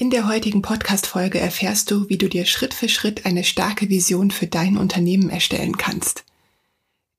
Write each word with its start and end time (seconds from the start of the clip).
In 0.00 0.08
der 0.08 0.26
heutigen 0.26 0.62
Podcast-Folge 0.62 1.38
erfährst 1.38 1.90
du, 1.90 2.08
wie 2.08 2.16
du 2.16 2.30
dir 2.30 2.46
Schritt 2.46 2.72
für 2.72 2.88
Schritt 2.88 3.26
eine 3.26 3.44
starke 3.44 3.90
Vision 3.90 4.30
für 4.30 4.46
dein 4.46 4.78
Unternehmen 4.78 5.28
erstellen 5.28 5.76
kannst. 5.76 6.24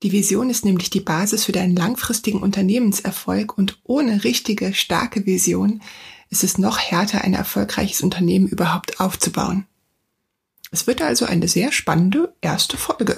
Die 0.02 0.10
Vision 0.10 0.50
ist 0.50 0.64
nämlich 0.64 0.90
die 0.90 0.98
Basis 0.98 1.44
für 1.44 1.52
deinen 1.52 1.76
langfristigen 1.76 2.42
Unternehmenserfolg 2.42 3.56
und 3.56 3.78
ohne 3.84 4.24
richtige, 4.24 4.74
starke 4.74 5.26
Vision 5.26 5.80
ist 6.28 6.42
es 6.42 6.58
noch 6.58 6.80
härter, 6.80 7.22
ein 7.22 7.34
erfolgreiches 7.34 8.00
Unternehmen 8.00 8.48
überhaupt 8.48 8.98
aufzubauen. 8.98 9.64
Es 10.72 10.88
wird 10.88 11.02
also 11.02 11.24
eine 11.24 11.46
sehr 11.46 11.70
spannende 11.70 12.34
erste 12.40 12.76
Folge. 12.76 13.16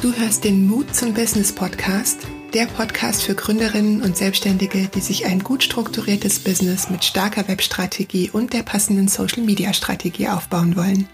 Du 0.00 0.14
hörst 0.14 0.44
den 0.44 0.66
Mut 0.66 0.96
zum 0.96 1.12
Business 1.12 1.52
Podcast 1.52 2.26
der 2.54 2.66
Podcast 2.66 3.22
für 3.22 3.36
Gründerinnen 3.36 4.02
und 4.02 4.16
Selbstständige, 4.16 4.88
die 4.92 5.00
sich 5.00 5.26
ein 5.26 5.44
gut 5.44 5.62
strukturiertes 5.62 6.40
Business 6.40 6.90
mit 6.90 7.04
starker 7.04 7.46
Webstrategie 7.46 8.30
und 8.30 8.52
der 8.52 8.64
passenden 8.64 9.06
Social-Media-Strategie 9.06 10.28
aufbauen 10.28 10.74
wollen. 10.76 11.08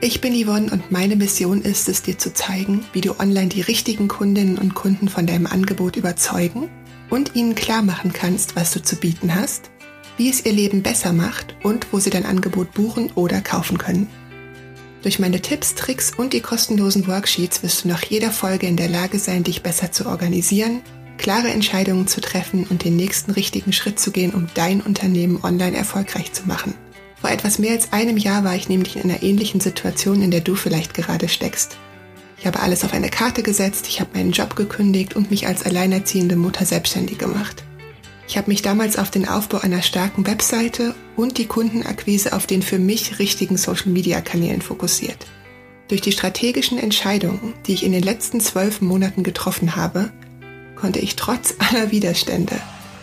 Ich 0.00 0.20
bin 0.20 0.34
Yvonne 0.34 0.70
und 0.70 0.92
meine 0.92 1.16
Mission 1.16 1.62
ist 1.62 1.88
es, 1.88 2.02
dir 2.02 2.18
zu 2.18 2.32
zeigen, 2.32 2.84
wie 2.92 3.00
du 3.00 3.18
online 3.18 3.48
die 3.48 3.62
richtigen 3.62 4.06
Kundinnen 4.06 4.56
und 4.56 4.74
Kunden 4.74 5.08
von 5.08 5.26
deinem 5.26 5.46
Angebot 5.46 5.96
überzeugen 5.96 6.68
und 7.10 7.34
ihnen 7.34 7.56
klar 7.56 7.82
machen 7.82 8.12
kannst, 8.12 8.54
was 8.54 8.70
du 8.72 8.80
zu 8.80 8.96
bieten 8.96 9.34
hast, 9.34 9.70
wie 10.16 10.30
es 10.30 10.44
ihr 10.46 10.52
Leben 10.52 10.82
besser 10.82 11.12
macht 11.12 11.56
und 11.64 11.88
wo 11.92 11.98
sie 11.98 12.10
dein 12.10 12.26
Angebot 12.26 12.72
buchen 12.72 13.10
oder 13.16 13.40
kaufen 13.40 13.78
können. 13.78 14.06
Durch 15.06 15.20
meine 15.20 15.40
Tipps, 15.40 15.76
Tricks 15.76 16.10
und 16.16 16.32
die 16.32 16.40
kostenlosen 16.40 17.06
Worksheets 17.06 17.62
wirst 17.62 17.84
du 17.84 17.88
nach 17.88 18.02
jeder 18.02 18.32
Folge 18.32 18.66
in 18.66 18.76
der 18.76 18.88
Lage 18.88 19.20
sein, 19.20 19.44
dich 19.44 19.62
besser 19.62 19.92
zu 19.92 20.06
organisieren, 20.06 20.80
klare 21.16 21.46
Entscheidungen 21.46 22.08
zu 22.08 22.20
treffen 22.20 22.66
und 22.68 22.82
den 22.82 22.96
nächsten 22.96 23.30
richtigen 23.30 23.72
Schritt 23.72 24.00
zu 24.00 24.10
gehen, 24.10 24.34
um 24.34 24.48
dein 24.54 24.80
Unternehmen 24.80 25.38
online 25.44 25.76
erfolgreich 25.76 26.32
zu 26.32 26.48
machen. 26.48 26.74
Vor 27.20 27.30
etwas 27.30 27.60
mehr 27.60 27.70
als 27.70 27.92
einem 27.92 28.16
Jahr 28.16 28.42
war 28.42 28.56
ich 28.56 28.68
nämlich 28.68 28.96
in 28.96 29.04
einer 29.04 29.22
ähnlichen 29.22 29.60
Situation, 29.60 30.22
in 30.22 30.32
der 30.32 30.40
du 30.40 30.56
vielleicht 30.56 30.92
gerade 30.92 31.28
steckst. 31.28 31.76
Ich 32.40 32.46
habe 32.48 32.58
alles 32.58 32.82
auf 32.82 32.92
eine 32.92 33.08
Karte 33.08 33.44
gesetzt, 33.44 33.86
ich 33.88 34.00
habe 34.00 34.10
meinen 34.18 34.32
Job 34.32 34.56
gekündigt 34.56 35.14
und 35.14 35.30
mich 35.30 35.46
als 35.46 35.64
alleinerziehende 35.64 36.34
Mutter 36.34 36.66
selbstständig 36.66 37.18
gemacht. 37.18 37.62
Ich 38.28 38.36
habe 38.36 38.50
mich 38.50 38.62
damals 38.62 38.98
auf 38.98 39.10
den 39.10 39.28
Aufbau 39.28 39.58
einer 39.58 39.82
starken 39.82 40.26
Webseite 40.26 40.94
und 41.16 41.38
die 41.38 41.46
Kundenakquise 41.46 42.32
auf 42.32 42.46
den 42.46 42.62
für 42.62 42.78
mich 42.78 43.18
richtigen 43.18 43.56
Social-Media-Kanälen 43.56 44.62
fokussiert. 44.62 45.26
Durch 45.88 46.00
die 46.00 46.10
strategischen 46.10 46.78
Entscheidungen, 46.78 47.54
die 47.66 47.74
ich 47.74 47.84
in 47.84 47.92
den 47.92 48.02
letzten 48.02 48.40
zwölf 48.40 48.80
Monaten 48.80 49.22
getroffen 49.22 49.76
habe, 49.76 50.10
konnte 50.74 50.98
ich 50.98 51.14
trotz 51.14 51.54
aller 51.58 51.92
Widerstände, 51.92 52.56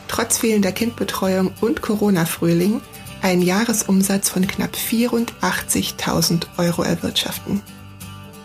trotz 0.10 0.40
fehlender 0.40 0.74
Kindbetreuung 0.74 1.54
und 1.62 1.82
Corona-Frühling 1.82 2.82
einen 3.22 3.42
Jahresumsatz 3.42 4.30
von 4.30 4.46
knapp 4.46 4.76
84.000 4.76 6.48
Euro 6.58 6.84
erwirtschaften. 6.84 7.62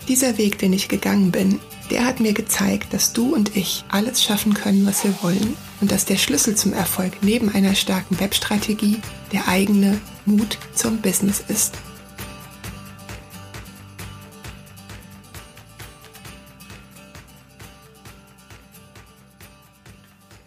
Dieser 0.07 0.39
Weg, 0.39 0.59
den 0.59 0.73
ich 0.73 0.89
gegangen 0.89 1.33
bin, 1.33 1.59
der 1.91 2.05
hat 2.05 2.21
mir 2.21 2.33
gezeigt, 2.33 2.93
dass 2.93 3.13
du 3.13 3.35
und 3.35 3.57
ich 3.57 3.85
alles 3.89 4.23
schaffen 4.23 4.55
können, 4.55 4.87
was 4.87 5.05
wir 5.05 5.15
wollen 5.23 5.57
und 5.81 5.91
dass 5.91 6.05
der 6.05 6.17
Schlüssel 6.17 6.55
zum 6.55 6.73
Erfolg 6.73 7.13
neben 7.23 7.49
einer 7.49 7.75
starken 7.75 8.21
Webstrategie 8.21 8.99
der 9.33 9.49
eigene 9.49 10.01
Mut 10.27 10.59
zum 10.75 10.99
Business 10.99 11.43
ist. 11.49 11.75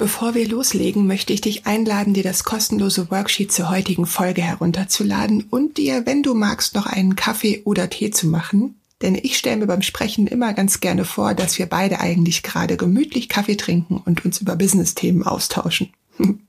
Bevor 0.02 0.34
wir 0.34 0.48
loslegen, 0.48 1.06
möchte 1.06 1.32
ich 1.32 1.42
dich 1.42 1.68
einladen, 1.68 2.16
dir 2.16 2.24
das 2.24 2.44
kostenlose 2.44 3.12
Worksheet 3.12 3.52
zur 3.52 3.70
heutigen 3.70 4.08
Folge 4.08 4.42
herunterzuladen 4.42 5.46
und 5.52 5.78
dir, 5.78 6.08
wenn 6.08 6.24
du 6.24 6.34
magst, 6.34 6.74
noch 6.74 6.88
einen 6.88 7.16
Kaffee 7.16 7.62
oder 7.66 7.88
Tee 7.88 8.10
zu 8.10 8.26
machen, 8.26 8.81
denn 9.02 9.16
ich 9.16 9.38
stelle 9.38 9.58
mir 9.58 9.68
beim 9.68 9.82
Sprechen 9.82 10.28
immer 10.28 10.54
ganz 10.54 10.80
gerne 10.80 11.06
vor, 11.06 11.34
dass 11.34 11.58
wir 11.58 11.66
beide 11.66 12.00
eigentlich 12.00 12.44
gerade 12.44 12.78
gemütlich 12.78 13.30
Kaffee 13.30 13.56
trinken 13.56 13.98
und 13.98 14.26
uns 14.26 14.42
über 14.42 14.56
Business-Themen 14.56 15.24
austauschen. 15.24 15.92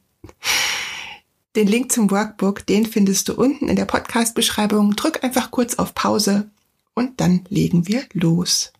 Den 1.54 1.66
Link 1.66 1.92
zum 1.92 2.10
Workbook, 2.10 2.64
den 2.64 2.86
findest 2.86 3.28
du 3.28 3.34
unten 3.34 3.68
in 3.68 3.76
der 3.76 3.84
Podcast-Beschreibung. 3.84 4.96
Drück 4.96 5.22
einfach 5.22 5.50
kurz 5.50 5.74
auf 5.74 5.94
Pause 5.94 6.50
und 6.94 7.20
dann 7.20 7.44
legen 7.50 7.86
wir 7.86 8.04
los. 8.14 8.72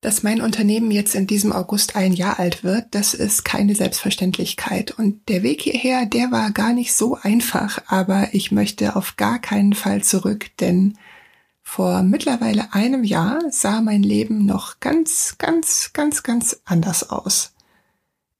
Dass 0.00 0.22
mein 0.22 0.40
Unternehmen 0.40 0.90
jetzt 0.90 1.14
in 1.14 1.26
diesem 1.26 1.52
August 1.52 1.94
ein 1.94 2.14
Jahr 2.14 2.38
alt 2.38 2.64
wird, 2.64 2.86
das 2.92 3.12
ist 3.12 3.44
keine 3.44 3.74
Selbstverständlichkeit. 3.74 4.92
Und 4.92 5.28
der 5.28 5.42
Weg 5.42 5.60
hierher, 5.60 6.06
der 6.06 6.30
war 6.30 6.52
gar 6.52 6.72
nicht 6.72 6.94
so 6.94 7.18
einfach, 7.20 7.82
aber 7.86 8.28
ich 8.32 8.50
möchte 8.50 8.96
auf 8.96 9.16
gar 9.16 9.38
keinen 9.38 9.74
Fall 9.74 10.02
zurück, 10.02 10.46
denn 10.60 10.96
vor 11.68 12.04
mittlerweile 12.04 12.72
einem 12.72 13.02
Jahr 13.02 13.40
sah 13.50 13.80
mein 13.80 14.04
Leben 14.04 14.46
noch 14.46 14.78
ganz, 14.78 15.34
ganz, 15.36 15.90
ganz, 15.92 16.22
ganz 16.22 16.60
anders 16.64 17.10
aus. 17.10 17.54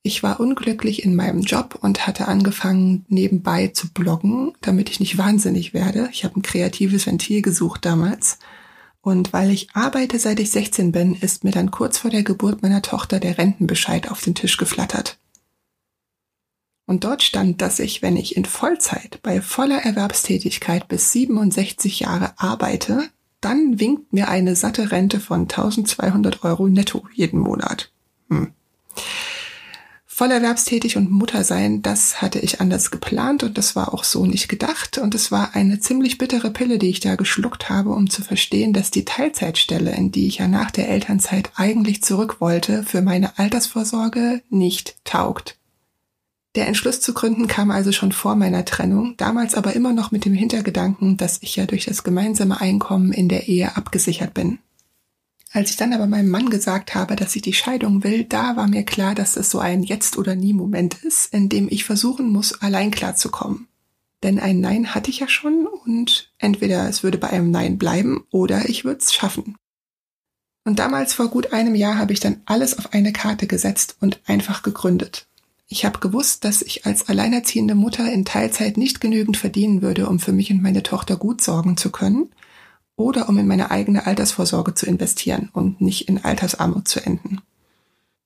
Ich 0.03 0.23
war 0.23 0.39
unglücklich 0.39 1.05
in 1.05 1.17
meinem 1.17 1.41
Job 1.41 1.77
und 1.83 2.07
hatte 2.07 2.29
angefangen, 2.29 3.05
nebenbei 3.09 3.67
zu 3.69 3.93
bloggen, 3.93 4.53
damit 4.61 4.89
ich 4.89 5.01
nicht 5.01 5.19
wahnsinnig 5.19 5.75
werde. 5.75 6.09
Ich 6.13 6.25
habe 6.25 6.39
ein 6.39 6.43
kreatives 6.43 7.05
Ventil 7.07 7.43
gesucht 7.43 7.85
damals. 7.85 8.39
Und 9.03 9.33
weil 9.33 9.51
ich 9.51 9.69
arbeite, 9.75 10.21
seit 10.21 10.39
ich 10.39 10.53
16 10.53 10.93
bin, 10.93 11.15
ist 11.17 11.43
mir 11.43 11.51
dann 11.51 11.73
kurz 11.73 11.99
vor 11.99 12.13
der 12.13 12.23
Geburt 12.23 12.63
meiner 12.63 12.81
Tochter 12.81 13.19
der 13.19 13.37
Rentenbescheid 13.37 14.09
auf 14.11 14.21
den 14.23 14.37
Tisch 14.37 14.57
geflattert. 14.57 15.19
Und 16.87 17.03
dort 17.03 17.25
stand, 17.25 17.61
dass 17.61 17.81
ich, 17.81 18.01
wenn 18.01 18.17
ich 18.17 18.37
in 18.37 18.45
Vollzeit 18.45 19.19
bei 19.23 19.43
voller 19.43 19.83
Erwerbstätigkeit 19.83 20.87
bis 20.87 21.11
67 21.11 22.01
Jahre 22.01 22.33
arbeite, 22.37 23.11
dann 23.47 23.79
winkt 23.79 24.13
mir 24.13 24.29
eine 24.29 24.57
satte 24.57 24.91
Rente 24.91 25.21
von 25.21 25.43
1200 25.43 26.43
Euro 26.43 26.67
netto 26.67 27.05
jeden 27.15 27.39
Monat. 27.39 27.93
Hm. 28.29 28.49
Vollerwerbstätig 30.05 30.97
und 30.97 31.13
Mutter 31.13 31.45
sein, 31.45 31.81
das 31.81 32.21
hatte 32.21 32.41
ich 32.41 32.61
anders 32.61 32.91
geplant 32.91 33.45
und 33.45 33.57
das 33.57 33.77
war 33.77 33.95
auch 33.95 34.03
so 34.03 34.27
nicht 34.27 34.49
gedacht 34.49 34.99
und 34.99 35.15
es 35.15 35.31
war 35.31 35.55
eine 35.55 35.79
ziemlich 35.79 36.19
bittere 36.19 36.51
Pille, 36.51 36.79
die 36.79 36.89
ich 36.89 36.99
da 36.99 37.15
geschluckt 37.15 37.71
habe, 37.71 37.91
um 37.91 38.11
zu 38.11 38.23
verstehen, 38.23 38.73
dass 38.73 38.91
die 38.91 39.05
Teilzeitstelle, 39.05 39.95
in 39.95 40.11
die 40.11 40.27
ich 40.27 40.39
ja 40.39 40.49
nach 40.49 40.73
der 40.73 40.89
Elternzeit 40.89 41.53
eigentlich 41.55 42.03
zurück 42.03 42.41
wollte, 42.41 42.83
für 42.83 43.03
meine 43.03 43.39
Altersvorsorge 43.39 44.43
nicht 44.51 44.97
taugt. 45.05 45.57
Der 46.57 46.67
Entschluss 46.67 47.03
zu 47.03 47.13
gründen 47.13 47.49
kam 47.49 47.71
also 47.71 47.93
schon 47.93 48.13
vor 48.13 48.35
meiner 48.35 48.65
Trennung, 48.65 49.15
damals 49.19 49.55
aber 49.55 49.75
immer 49.75 49.93
noch 49.93 50.11
mit 50.11 50.25
dem 50.25 50.33
Hintergedanken, 50.33 51.19
dass 51.19 51.43
ich 51.43 51.55
ja 51.55 51.67
durch 51.67 51.85
das 51.85 52.03
gemeinsame 52.03 52.59
Einkommen 52.59 53.13
in 53.13 53.29
der 53.29 53.47
Ehe 53.47 53.77
abgesichert 53.77 54.33
bin. 54.33 54.59
Als 55.53 55.71
ich 55.71 55.77
dann 55.77 55.93
aber 55.93 56.07
meinem 56.07 56.31
Mann 56.31 56.49
gesagt 56.49 56.95
habe, 56.95 57.15
dass 57.15 57.37
ich 57.37 57.43
die 57.43 57.53
Scheidung 57.53 58.05
will, 58.05 58.25
da 58.25 58.57
war 58.57 58.69
mir 58.69 58.85
klar, 58.85 59.15
dass 59.15 59.37
es 59.37 59.51
so 59.51 59.59
ein 59.59 59.83
Jetzt 59.83 60.17
oder 60.17 60.35
nie 60.35 60.55
Moment 60.55 60.95
ist, 61.03 61.33
in 61.33 61.51
dem 61.51 61.69
ich 61.71 61.85
versuchen 61.85 62.31
muss, 62.31 62.61
allein 62.63 62.91
klarzukommen. 62.91 63.69
Denn 64.23 64.41
ein 64.41 64.61
Nein 64.61 64.95
hatte 64.95 65.11
ich 65.11 65.21
ja 65.21 65.29
schon 65.29 65.67
und 65.85 66.33
entweder 66.39 66.89
es 66.89 67.03
würde 67.03 67.19
bei 67.19 67.29
einem 67.29 67.51
Nein 67.51 67.77
bleiben 67.77 68.25
oder 68.31 68.69
ich 68.69 68.85
würde 68.85 69.01
es 69.01 69.13
schaffen. 69.13 69.57
Und 70.65 70.79
damals 70.79 71.13
vor 71.13 71.29
gut 71.29 71.53
einem 71.53 71.75
Jahr 71.75 71.99
habe 71.99 72.15
ich 72.15 72.21
dann 72.21 72.41
alles 72.47 72.79
auf 72.79 72.95
eine 72.95 73.13
Karte 73.13 73.47
gesetzt 73.47 73.99
und 74.01 74.21
einfach 74.27 74.63
gegründet. 74.63 75.29
Ich 75.69 75.85
habe 75.85 75.99
gewusst, 75.99 76.45
dass 76.45 76.63
ich 76.63 76.87
als 76.87 77.09
alleinerziehende 77.09 77.75
Mutter 77.75 78.11
in 78.13 78.25
Teilzeit 78.25 78.77
nicht 78.77 79.01
genügend 79.01 79.37
verdienen 79.37 79.83
würde, 79.83 80.09
um 80.09 80.21
für 80.21 80.33
mich 80.33 80.51
und 80.51 80.63
meine 80.63 80.83
Tochter 80.83 81.17
gut 81.17 81.43
sorgen 81.43 81.77
zu 81.77 81.91
können 81.91 82.31
oder 82.95 83.29
um 83.29 83.37
in 83.39 83.47
meine 83.47 83.71
eigene 83.71 84.07
Altersvorsorge 84.07 84.75
zu 84.75 84.87
investieren 84.87 85.51
und 85.53 85.81
nicht 85.81 86.09
in 86.09 86.25
Altersarmut 86.25 86.87
zu 86.87 87.05
enden. 87.05 87.41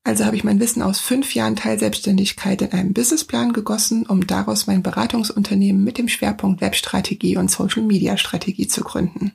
Also 0.05 0.25
habe 0.25 0.37
ich 0.37 0.45
mein 0.45 0.61
Wissen 0.61 0.83
aus 0.83 0.99
fünf 0.99 1.35
Jahren 1.35 1.57
Teilselbstständigkeit 1.57 2.63
in 2.63 2.73
einen 2.73 2.95
Businessplan 2.95 3.53
gegossen, 3.53 4.07
um 4.07 4.27
daraus 4.27 4.67
mein 4.67 4.83
Beratungsunternehmen 4.83 5.85
mit 5.85 5.99
dem 5.99 6.09
Schwerpunkt 6.09 6.61
Webstrategie 6.61 7.37
und 7.37 7.51
Social 7.51 7.83
Media 7.83 8.17
Strategie 8.17 8.67
zu 8.67 8.83
gründen. 8.83 9.33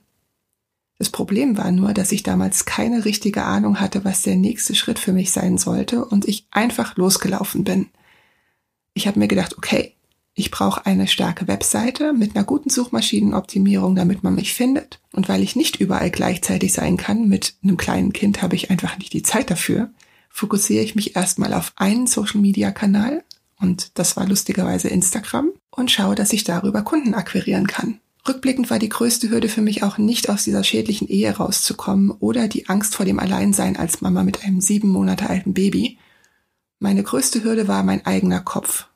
Das 0.97 1.09
Problem 1.09 1.57
war 1.57 1.71
nur, 1.71 1.93
dass 1.93 2.11
ich 2.11 2.23
damals 2.23 2.65
keine 2.65 3.03
richtige 3.03 3.43
Ahnung 3.43 3.79
hatte, 3.79 4.05
was 4.05 4.21
der 4.21 4.37
nächste 4.37 4.75
Schritt 4.75 4.97
für 4.97 5.11
mich 5.11 5.31
sein 5.31 5.57
sollte 5.57 6.05
und 6.05 6.25
ich 6.25 6.47
einfach 6.51 6.95
losgelaufen 6.95 7.63
bin. 7.63 7.87
Ich 8.93 9.07
habe 9.07 9.19
mir 9.19 9.27
gedacht, 9.27 9.57
okay, 9.57 9.95
ich 10.37 10.51
brauche 10.51 10.85
eine 10.85 11.07
starke 11.07 11.47
Webseite 11.47 12.13
mit 12.13 12.35
einer 12.35 12.45
guten 12.45 12.69
Suchmaschinenoptimierung, 12.69 13.95
damit 13.95 14.23
man 14.23 14.35
mich 14.35 14.53
findet. 14.53 14.99
Und 15.13 15.29
weil 15.29 15.41
ich 15.41 15.55
nicht 15.55 15.77
überall 15.77 16.11
gleichzeitig 16.11 16.73
sein 16.73 16.97
kann, 16.97 17.29
mit 17.29 17.55
einem 17.63 17.77
kleinen 17.77 18.11
Kind 18.11 18.41
habe 18.41 18.55
ich 18.55 18.69
einfach 18.69 18.97
nicht 18.97 19.13
die 19.13 19.23
Zeit 19.23 19.49
dafür, 19.49 19.91
fokussiere 20.29 20.83
ich 20.83 20.95
mich 20.95 21.15
erstmal 21.15 21.53
auf 21.53 21.71
einen 21.77 22.07
Social-Media-Kanal, 22.07 23.23
und 23.57 23.97
das 23.97 24.17
war 24.17 24.27
lustigerweise 24.27 24.89
Instagram, 24.89 25.51
und 25.71 25.89
schaue, 25.89 26.15
dass 26.15 26.33
ich 26.33 26.43
darüber 26.43 26.81
Kunden 26.81 27.13
akquirieren 27.13 27.67
kann. 27.67 28.01
Rückblickend 28.27 28.71
war 28.71 28.79
die 28.79 28.89
größte 28.89 29.29
Hürde 29.29 29.49
für 29.49 29.61
mich 29.61 29.83
auch 29.83 29.97
nicht 29.97 30.29
aus 30.29 30.43
dieser 30.43 30.63
schädlichen 30.63 31.07
Ehe 31.07 31.35
rauszukommen 31.35 32.09
oder 32.09 32.47
die 32.47 32.67
Angst 32.69 32.95
vor 32.95 33.05
dem 33.05 33.19
Alleinsein 33.19 33.77
als 33.77 34.01
Mama 34.01 34.23
mit 34.23 34.43
einem 34.43 34.61
sieben 34.61 34.89
Monate 34.89 35.29
alten 35.29 35.53
Baby. 35.53 35.99
Meine 36.79 37.03
größte 37.03 37.43
Hürde 37.43 37.67
war 37.67 37.83
mein 37.83 38.05
eigener 38.05 38.41
Kopf. 38.41 38.87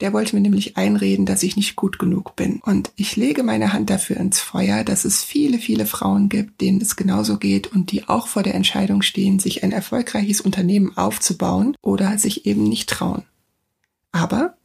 Der 0.00 0.12
wollte 0.12 0.34
mir 0.34 0.42
nämlich 0.42 0.76
einreden, 0.76 1.26
dass 1.26 1.44
ich 1.44 1.56
nicht 1.56 1.76
gut 1.76 1.98
genug 1.98 2.34
bin. 2.34 2.60
Und 2.64 2.90
ich 2.96 3.16
lege 3.16 3.42
meine 3.42 3.72
Hand 3.72 3.88
dafür 3.88 4.16
ins 4.16 4.40
Feuer, 4.40 4.82
dass 4.84 5.04
es 5.04 5.22
viele, 5.22 5.58
viele 5.58 5.86
Frauen 5.86 6.28
gibt, 6.28 6.60
denen 6.60 6.80
es 6.80 6.96
genauso 6.96 7.38
geht 7.38 7.68
und 7.68 7.92
die 7.92 8.08
auch 8.08 8.26
vor 8.26 8.42
der 8.42 8.54
Entscheidung 8.54 9.02
stehen, 9.02 9.38
sich 9.38 9.62
ein 9.62 9.70
erfolgreiches 9.70 10.40
Unternehmen 10.40 10.96
aufzubauen 10.96 11.76
oder 11.82 12.18
sich 12.18 12.46
eben 12.46 12.64
nicht 12.64 12.90
trauen. 12.90 13.22
Aber 14.10 14.56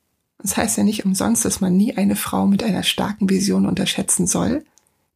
das 0.48 0.56
heißt 0.56 0.78
ja 0.78 0.84
nicht 0.86 1.04
umsonst, 1.04 1.44
dass 1.44 1.60
man 1.60 1.76
nie 1.76 1.98
eine 1.98 2.16
Frau 2.16 2.48
mit 2.48 2.64
einer 2.64 2.84
starken 2.84 3.30
Vision 3.30 3.66
unterschätzen 3.66 4.28
soll. 4.28 4.64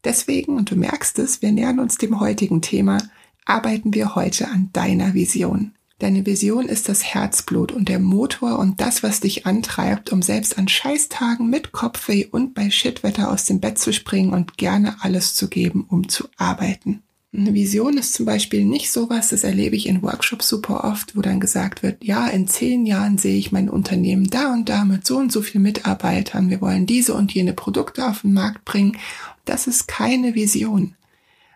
Deswegen, 0.03 0.57
und 0.57 0.71
du 0.71 0.75
merkst 0.75 1.17
es, 1.19 1.41
wir 1.41 1.53
nähern 1.53 1.79
uns 1.79 1.97
dem 1.97 2.19
heutigen 2.19 2.61
Thema, 2.61 2.97
arbeiten 3.45 3.93
wir 3.93 4.15
heute 4.15 4.49
an 4.49 4.71
deiner 4.73 5.13
Vision. 5.13 5.71
Deine 5.99 6.25
Vision 6.25 6.65
ist 6.67 6.89
das 6.89 7.05
Herzblut 7.05 7.71
und 7.71 7.87
der 7.87 7.99
Motor 7.99 8.59
und 8.59 8.81
das, 8.81 9.03
was 9.03 9.21
dich 9.21 9.45
antreibt, 9.45 10.11
um 10.11 10.21
selbst 10.21 10.57
an 10.57 10.67
Scheißtagen 10.67 11.49
mit 11.49 11.71
Kopfweh 11.71 12.25
und 12.25 12.53
bei 12.53 12.69
Shitwetter 12.69 13.31
aus 13.31 13.45
dem 13.45 13.61
Bett 13.61 13.79
zu 13.79 13.93
springen 13.93 14.33
und 14.33 14.57
gerne 14.57 14.97
alles 14.99 15.33
zu 15.33 15.47
geben, 15.47 15.85
um 15.87 16.09
zu 16.09 16.27
arbeiten. 16.35 17.03
Eine 17.33 17.53
Vision 17.53 17.97
ist 17.97 18.13
zum 18.13 18.25
Beispiel 18.25 18.65
nicht 18.65 18.91
sowas, 18.91 19.29
das 19.29 19.45
erlebe 19.45 19.77
ich 19.77 19.87
in 19.87 20.01
Workshops 20.01 20.49
super 20.49 20.83
oft, 20.83 21.15
wo 21.15 21.21
dann 21.21 21.39
gesagt 21.39 21.81
wird, 21.81 22.03
ja, 22.03 22.27
in 22.27 22.45
zehn 22.47 22.85
Jahren 22.85 23.17
sehe 23.17 23.37
ich 23.37 23.53
mein 23.53 23.69
Unternehmen 23.69 24.29
da 24.29 24.51
und 24.51 24.67
da 24.67 24.83
mit 24.83 25.07
so 25.07 25.17
und 25.17 25.31
so 25.31 25.41
viel 25.41 25.61
Mitarbeitern. 25.61 26.49
Wir 26.49 26.59
wollen 26.59 26.85
diese 26.85 27.13
und 27.13 27.33
jene 27.33 27.53
Produkte 27.53 28.05
auf 28.05 28.23
den 28.23 28.33
Markt 28.33 28.65
bringen. 28.65 28.97
Das 29.45 29.65
ist 29.65 29.87
keine 29.87 30.35
Vision. 30.35 30.95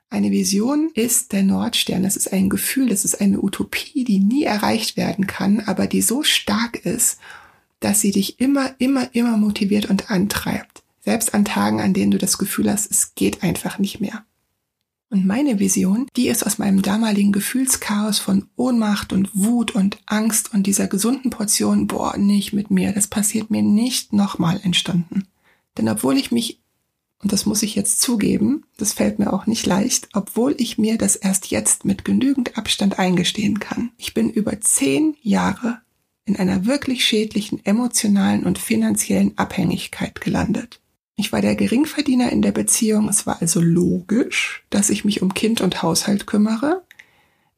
Eine 0.09 0.31
Vision 0.31 0.91
ist 0.93 1.33
der 1.33 1.43
Nordstern. 1.43 2.03
Das 2.03 2.15
ist 2.15 2.31
ein 2.31 2.49
Gefühl, 2.49 2.87
das 2.87 3.03
ist 3.03 3.19
eine 3.19 3.41
Utopie, 3.41 4.05
die 4.05 4.19
nie 4.19 4.43
erreicht 4.43 4.95
werden 4.95 5.27
kann, 5.27 5.59
aber 5.59 5.87
die 5.87 6.01
so 6.01 6.23
stark 6.23 6.85
ist, 6.85 7.17
dass 7.81 7.99
sie 7.99 8.11
dich 8.11 8.39
immer, 8.39 8.75
immer, 8.77 9.13
immer 9.13 9.35
motiviert 9.35 9.89
und 9.89 10.09
antreibt. 10.09 10.83
Selbst 11.01 11.33
an 11.33 11.43
Tagen, 11.43 11.81
an 11.81 11.93
denen 11.93 12.11
du 12.11 12.17
das 12.17 12.37
Gefühl 12.37 12.71
hast, 12.71 12.89
es 12.89 13.13
geht 13.13 13.43
einfach 13.43 13.77
nicht 13.77 13.99
mehr. 13.99 14.23
Und 15.09 15.25
meine 15.25 15.59
Vision, 15.59 16.07
die 16.15 16.27
ist 16.27 16.45
aus 16.45 16.57
meinem 16.57 16.81
damaligen 16.81 17.31
Gefühlschaos 17.31 18.19
von 18.19 18.47
Ohnmacht 18.55 19.13
und 19.13 19.29
Wut 19.33 19.71
und 19.71 19.97
Angst 20.07 20.53
und 20.53 20.67
dieser 20.67 20.87
gesunden 20.87 21.29
Portion, 21.29 21.87
boah, 21.87 22.17
nicht 22.17 22.53
mit 22.53 22.71
mir, 22.71 22.91
das 22.91 23.07
passiert 23.07 23.51
mir 23.51 23.61
nicht 23.61 24.13
nochmal 24.13 24.59
entstanden. 24.63 25.27
Denn 25.77 25.87
obwohl 25.89 26.17
ich 26.17 26.31
mich 26.31 26.59
und 27.25 27.31
das 27.31 27.45
muss 27.45 27.63
ich 27.63 27.73
jetzt 27.73 28.01
zugeben, 28.01 28.65
das 28.77 28.93
fällt 28.93 29.17
mir 29.17 29.33
auch 29.33 29.47
nicht 29.47 29.65
leicht, 29.65 30.09
obwohl 30.13 30.53
ich 30.59 30.77
mir 30.77 30.97
das 30.97 31.15
erst 31.15 31.47
jetzt 31.47 31.83
mit 31.85 32.05
genügend 32.05 32.57
Abstand 32.57 32.99
eingestehen 32.99 33.59
kann. 33.59 33.91
Ich 33.97 34.13
bin 34.13 34.29
über 34.29 34.59
zehn 34.61 35.15
Jahre 35.23 35.81
in 36.25 36.35
einer 36.35 36.65
wirklich 36.65 37.05
schädlichen 37.05 37.65
emotionalen 37.65 38.43
und 38.43 38.59
finanziellen 38.59 39.35
Abhängigkeit 39.37 40.21
gelandet. 40.21 40.81
Ich 41.17 41.31
war 41.31 41.41
der 41.41 41.55
Geringverdiener 41.55 42.31
in 42.31 42.41
der 42.41 42.51
Beziehung, 42.51 43.07
es 43.07 43.25
war 43.25 43.41
also 43.41 43.61
logisch, 43.61 44.63
dass 44.69 44.89
ich 44.89 45.05
mich 45.05 45.21
um 45.21 45.33
Kind 45.33 45.61
und 45.61 45.81
Haushalt 45.81 46.27
kümmere. 46.27 46.83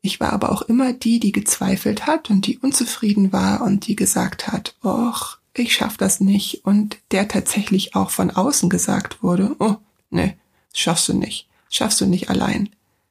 Ich 0.01 0.19
war 0.19 0.31
aber 0.31 0.51
auch 0.51 0.61
immer 0.61 0.93
die, 0.93 1.19
die 1.19 1.31
gezweifelt 1.31 2.05
hat 2.05 2.29
und 2.29 2.45
die 2.45 2.59
unzufrieden 2.59 3.33
war 3.33 3.61
und 3.61 3.87
die 3.87 3.95
gesagt 3.95 4.47
hat, 4.47 4.75
och, 4.83 5.39
ich 5.55 5.73
schaff 5.73 5.97
das 5.97 6.19
nicht 6.19 6.65
und 6.65 6.97
der 7.11 7.27
tatsächlich 7.27 7.95
auch 7.95 8.11
von 8.11 8.29
außen 8.29 8.69
gesagt 8.69 9.23
wurde, 9.23 9.55
oh, 9.57 9.77
ne, 10.11 10.35
schaffst 10.73 11.09
du 11.09 11.13
nicht, 11.13 11.47
schaffst 11.69 11.99
du 11.99 12.05
nicht 12.05 12.29
allein. 12.29 12.69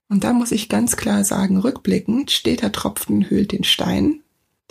Und 0.09 0.23
da 0.23 0.33
muss 0.33 0.53
ich 0.53 0.69
ganz 0.69 0.97
klar 0.97 1.25
sagen, 1.25 1.59
rückblickend, 1.59 2.31
steter 2.31 2.71
Tropfen 2.71 3.29
hüllt 3.29 3.51
den 3.51 3.65
Stein. 3.65 4.21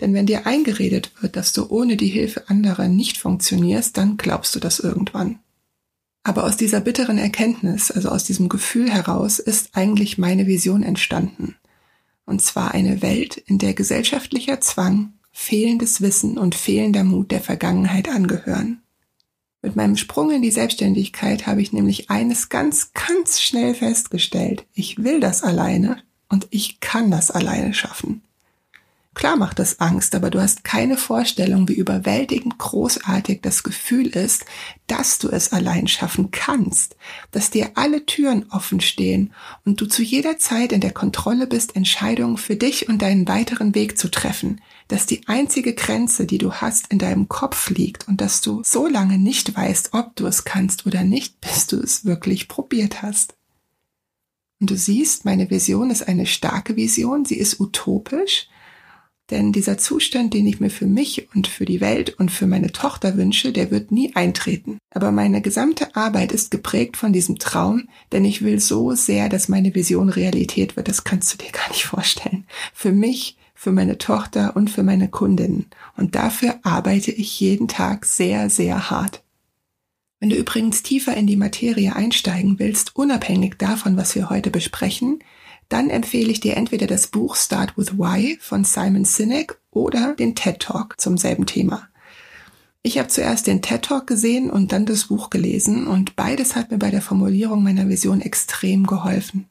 Denn 0.00 0.14
wenn 0.14 0.26
dir 0.26 0.46
eingeredet 0.46 1.12
wird, 1.20 1.36
dass 1.36 1.52
du 1.52 1.68
ohne 1.68 1.98
die 1.98 2.08
Hilfe 2.08 2.48
anderer 2.48 2.88
nicht 2.88 3.18
funktionierst, 3.18 3.96
dann 3.96 4.16
glaubst 4.16 4.54
du 4.54 4.60
das 4.60 4.78
irgendwann. 4.78 5.38
Aber 6.26 6.42
aus 6.42 6.56
dieser 6.56 6.80
bitteren 6.80 7.18
Erkenntnis, 7.18 7.92
also 7.92 8.08
aus 8.08 8.24
diesem 8.24 8.48
Gefühl 8.48 8.90
heraus, 8.90 9.38
ist 9.38 9.76
eigentlich 9.76 10.18
meine 10.18 10.48
Vision 10.48 10.82
entstanden. 10.82 11.54
Und 12.24 12.42
zwar 12.42 12.74
eine 12.74 13.00
Welt, 13.00 13.36
in 13.36 13.58
der 13.58 13.74
gesellschaftlicher 13.74 14.60
Zwang 14.60 15.12
fehlendes 15.30 16.00
Wissen 16.00 16.36
und 16.36 16.56
fehlender 16.56 17.04
Mut 17.04 17.30
der 17.30 17.40
Vergangenheit 17.40 18.08
angehören. 18.08 18.82
Mit 19.62 19.76
meinem 19.76 19.96
Sprung 19.96 20.32
in 20.32 20.42
die 20.42 20.50
Selbstständigkeit 20.50 21.46
habe 21.46 21.62
ich 21.62 21.72
nämlich 21.72 22.10
eines 22.10 22.48
ganz, 22.48 22.90
ganz 22.92 23.40
schnell 23.40 23.74
festgestellt. 23.74 24.66
Ich 24.74 25.04
will 25.04 25.20
das 25.20 25.44
alleine 25.44 26.02
und 26.28 26.48
ich 26.50 26.80
kann 26.80 27.12
das 27.12 27.30
alleine 27.30 27.72
schaffen. 27.72 28.22
Klar 29.16 29.36
macht 29.36 29.58
das 29.58 29.80
Angst, 29.80 30.14
aber 30.14 30.28
du 30.28 30.42
hast 30.42 30.62
keine 30.62 30.98
Vorstellung, 30.98 31.70
wie 31.70 31.74
überwältigend 31.74 32.58
großartig 32.58 33.40
das 33.40 33.62
Gefühl 33.62 34.08
ist, 34.08 34.44
dass 34.88 35.18
du 35.18 35.30
es 35.30 35.54
allein 35.54 35.88
schaffen 35.88 36.32
kannst, 36.32 36.96
dass 37.30 37.48
dir 37.48 37.70
alle 37.76 38.04
Türen 38.04 38.44
offen 38.50 38.82
stehen 38.82 39.32
und 39.64 39.80
du 39.80 39.86
zu 39.86 40.02
jeder 40.02 40.36
Zeit 40.36 40.70
in 40.70 40.82
der 40.82 40.92
Kontrolle 40.92 41.46
bist, 41.46 41.76
Entscheidungen 41.76 42.36
für 42.36 42.56
dich 42.56 42.90
und 42.90 43.00
deinen 43.00 43.26
weiteren 43.26 43.74
Weg 43.74 43.96
zu 43.96 44.10
treffen, 44.10 44.60
dass 44.88 45.06
die 45.06 45.26
einzige 45.26 45.72
Grenze, 45.72 46.26
die 46.26 46.36
du 46.36 46.52
hast, 46.52 46.92
in 46.92 46.98
deinem 46.98 47.26
Kopf 47.26 47.70
liegt 47.70 48.08
und 48.08 48.20
dass 48.20 48.42
du 48.42 48.60
so 48.64 48.86
lange 48.86 49.16
nicht 49.16 49.56
weißt, 49.56 49.94
ob 49.94 50.14
du 50.16 50.26
es 50.26 50.44
kannst 50.44 50.84
oder 50.84 51.04
nicht, 51.04 51.40
bis 51.40 51.66
du 51.66 51.78
es 51.78 52.04
wirklich 52.04 52.48
probiert 52.48 53.00
hast. 53.00 53.34
Und 54.60 54.68
du 54.68 54.76
siehst, 54.76 55.24
meine 55.24 55.48
Vision 55.48 55.88
ist 55.88 56.06
eine 56.06 56.26
starke 56.26 56.76
Vision, 56.76 57.24
sie 57.24 57.38
ist 57.38 57.60
utopisch, 57.60 58.48
denn 59.30 59.52
dieser 59.52 59.78
Zustand, 59.78 60.34
den 60.34 60.46
ich 60.46 60.60
mir 60.60 60.70
für 60.70 60.86
mich 60.86 61.28
und 61.34 61.46
für 61.46 61.64
die 61.64 61.80
Welt 61.80 62.18
und 62.18 62.30
für 62.30 62.46
meine 62.46 62.72
Tochter 62.72 63.16
wünsche, 63.16 63.52
der 63.52 63.70
wird 63.70 63.90
nie 63.90 64.14
eintreten. 64.14 64.78
Aber 64.90 65.10
meine 65.10 65.42
gesamte 65.42 65.96
Arbeit 65.96 66.32
ist 66.32 66.50
geprägt 66.50 66.96
von 66.96 67.12
diesem 67.12 67.38
Traum, 67.38 67.88
denn 68.12 68.24
ich 68.24 68.42
will 68.42 68.60
so 68.60 68.92
sehr, 68.94 69.28
dass 69.28 69.48
meine 69.48 69.74
Vision 69.74 70.08
Realität 70.08 70.76
wird. 70.76 70.88
Das 70.88 71.04
kannst 71.04 71.32
du 71.32 71.38
dir 71.38 71.50
gar 71.50 71.68
nicht 71.68 71.84
vorstellen. 71.84 72.46
Für 72.72 72.92
mich, 72.92 73.36
für 73.54 73.72
meine 73.72 73.98
Tochter 73.98 74.54
und 74.54 74.70
für 74.70 74.82
meine 74.82 75.08
Kundinnen. 75.08 75.66
Und 75.96 76.14
dafür 76.14 76.60
arbeite 76.62 77.10
ich 77.10 77.40
jeden 77.40 77.68
Tag 77.68 78.04
sehr, 78.04 78.48
sehr 78.50 78.90
hart. 78.90 79.22
Wenn 80.20 80.30
du 80.30 80.36
übrigens 80.36 80.82
tiefer 80.82 81.14
in 81.14 81.26
die 81.26 81.36
Materie 81.36 81.94
einsteigen 81.94 82.58
willst, 82.58 82.96
unabhängig 82.96 83.56
davon, 83.58 83.96
was 83.96 84.14
wir 84.14 84.30
heute 84.30 84.50
besprechen, 84.50 85.18
dann 85.68 85.90
empfehle 85.90 86.30
ich 86.30 86.40
dir 86.40 86.56
entweder 86.56 86.86
das 86.86 87.08
Buch 87.08 87.36
Start 87.36 87.76
with 87.76 87.98
Why 87.98 88.38
von 88.40 88.64
Simon 88.64 89.04
Sinek 89.04 89.58
oder 89.70 90.14
den 90.14 90.34
TED 90.34 90.60
Talk 90.60 91.00
zum 91.00 91.16
selben 91.16 91.46
Thema. 91.46 91.88
Ich 92.82 92.98
habe 92.98 93.08
zuerst 93.08 93.48
den 93.48 93.62
TED 93.62 93.82
Talk 93.82 94.06
gesehen 94.06 94.48
und 94.48 94.70
dann 94.70 94.86
das 94.86 95.06
Buch 95.06 95.30
gelesen 95.30 95.86
und 95.86 96.14
beides 96.14 96.54
hat 96.54 96.70
mir 96.70 96.78
bei 96.78 96.90
der 96.90 97.02
Formulierung 97.02 97.62
meiner 97.62 97.88
Vision 97.88 98.20
extrem 98.20 98.86
geholfen. 98.86 99.46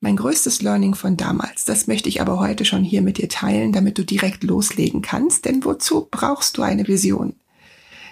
Mein 0.00 0.16
größtes 0.16 0.62
Learning 0.62 0.94
von 0.94 1.16
damals, 1.16 1.64
das 1.64 1.86
möchte 1.86 2.08
ich 2.08 2.20
aber 2.20 2.38
heute 2.38 2.64
schon 2.64 2.84
hier 2.84 3.02
mit 3.02 3.18
dir 3.18 3.28
teilen, 3.28 3.72
damit 3.72 3.98
du 3.98 4.04
direkt 4.04 4.44
loslegen 4.44 5.02
kannst, 5.02 5.44
denn 5.44 5.64
wozu 5.64 6.06
brauchst 6.10 6.56
du 6.58 6.62
eine 6.62 6.86
Vision? 6.86 7.34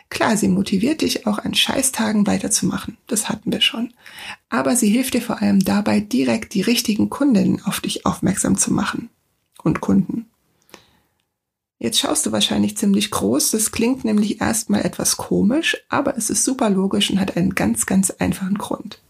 Klar, 0.09 0.37
sie 0.37 0.49
motiviert 0.49 1.03
dich 1.03 1.27
auch 1.27 1.39
an 1.39 1.55
Scheißtagen 1.55 2.27
weiterzumachen. 2.27 2.97
Das 3.07 3.29
hatten 3.29 3.53
wir 3.53 3.61
schon. 3.61 3.93
Aber 4.49 4.77
sie 4.77 4.89
hilft 4.89 5.15
dir 5.15 5.23
vor 5.23 5.43
allem 5.43 5.61
dabei, 5.61 6.01
direkt 6.01 6.55
die 6.55 6.63
richtigen 6.63 7.11
Kundinnen 7.11 7.63
auf 7.65 7.81
dich 7.81 8.07
aufmerksam 8.07 8.57
zu 8.57 8.73
machen. 8.73 9.11
Und 9.63 9.81
Kunden. 9.81 10.27
Jetzt 11.79 11.99
schaust 11.99 12.25
du 12.25 12.33
wahrscheinlich 12.33 12.77
ziemlich 12.77 13.11
groß. 13.11 13.51
Das 13.51 13.73
klingt 13.73 14.05
nämlich 14.05 14.41
erstmal 14.41 14.85
etwas 14.85 15.17
komisch, 15.17 15.77
aber 15.89 16.17
es 16.17 16.31
ist 16.31 16.45
super 16.45 16.71
logisch 16.71 17.11
und 17.11 17.21
hat 17.21 17.37
einen 17.37 17.55
ganz, 17.55 17.85
ganz 17.85 18.11
einfachen 18.11 18.57
Grund. 18.57 19.03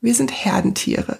Wir 0.00 0.14
sind 0.14 0.30
Herdentiere. 0.30 1.18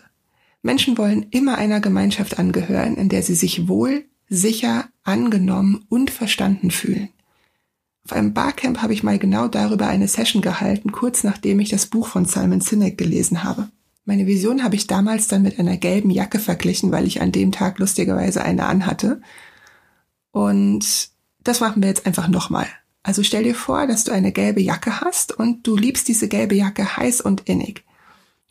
Menschen 0.63 0.97
wollen 0.97 1.27
immer 1.31 1.59
einer 1.59 1.81
Gemeinschaft 1.81 2.39
angehören, 2.39 2.97
in 2.97 3.09
der 3.09 3.23
sie 3.23 3.35
sich 3.35 3.69
wohl, 3.69 4.07
sicher, 4.29 4.89
angenommen 5.03 5.85
und 5.91 6.11
verstanden 6.11 6.71
fühlen. 6.71 7.11
Auf 8.07 8.13
einem 8.13 8.35
Barcamp 8.35 8.83
habe 8.83 8.93
ich 8.93 9.03
mal 9.03 9.19
genau 9.19 9.49
darüber 9.49 9.87
eine 9.87 10.09
Session 10.09 10.43
gehalten, 10.43 10.93
kurz 10.93 11.25
nachdem 11.25 11.59
ich 11.61 11.71
das 11.71 11.87
Buch 11.87 12.07
von 12.07 12.27
Simon 12.27 12.61
Sinek 12.61 12.99
gelesen 12.99 13.45
habe. 13.45 13.69
Meine 14.05 14.27
Vision 14.27 14.63
habe 14.63 14.77
ich 14.77 14.87
damals 14.87 15.29
dann 15.29 15.41
mit 15.41 15.59
einer 15.59 15.79
gelben 15.79 16.11
Jacke 16.11 16.39
verglichen, 16.39 16.93
weil 16.93 17.07
ich 17.07 17.23
an 17.23 17.33
dem 17.33 17.51
Tag 17.51 17.79
lustigerweise 17.79 18.43
eine 18.45 18.67
anhatte. 18.67 19.23
Und 20.33 21.09
das 21.43 21.61
machen 21.61 21.81
wir 21.83 21.89
jetzt 21.89 22.05
einfach 22.05 22.29
nochmal. 22.29 22.67
Also 23.03 23.23
stell 23.23 23.45
dir 23.45 23.55
vor, 23.55 23.87
dass 23.87 24.05
du 24.05 24.13
eine 24.13 24.33
gelbe 24.33 24.61
Jacke 24.61 25.01
hast 25.01 25.33
und 25.33 25.67
du 25.67 25.75
liebst 25.75 26.07
diese 26.07 26.29
gelbe 26.29 26.55
Jacke 26.55 26.99
heiß 26.99 27.23
und 27.23 27.49
innig. 27.49 27.85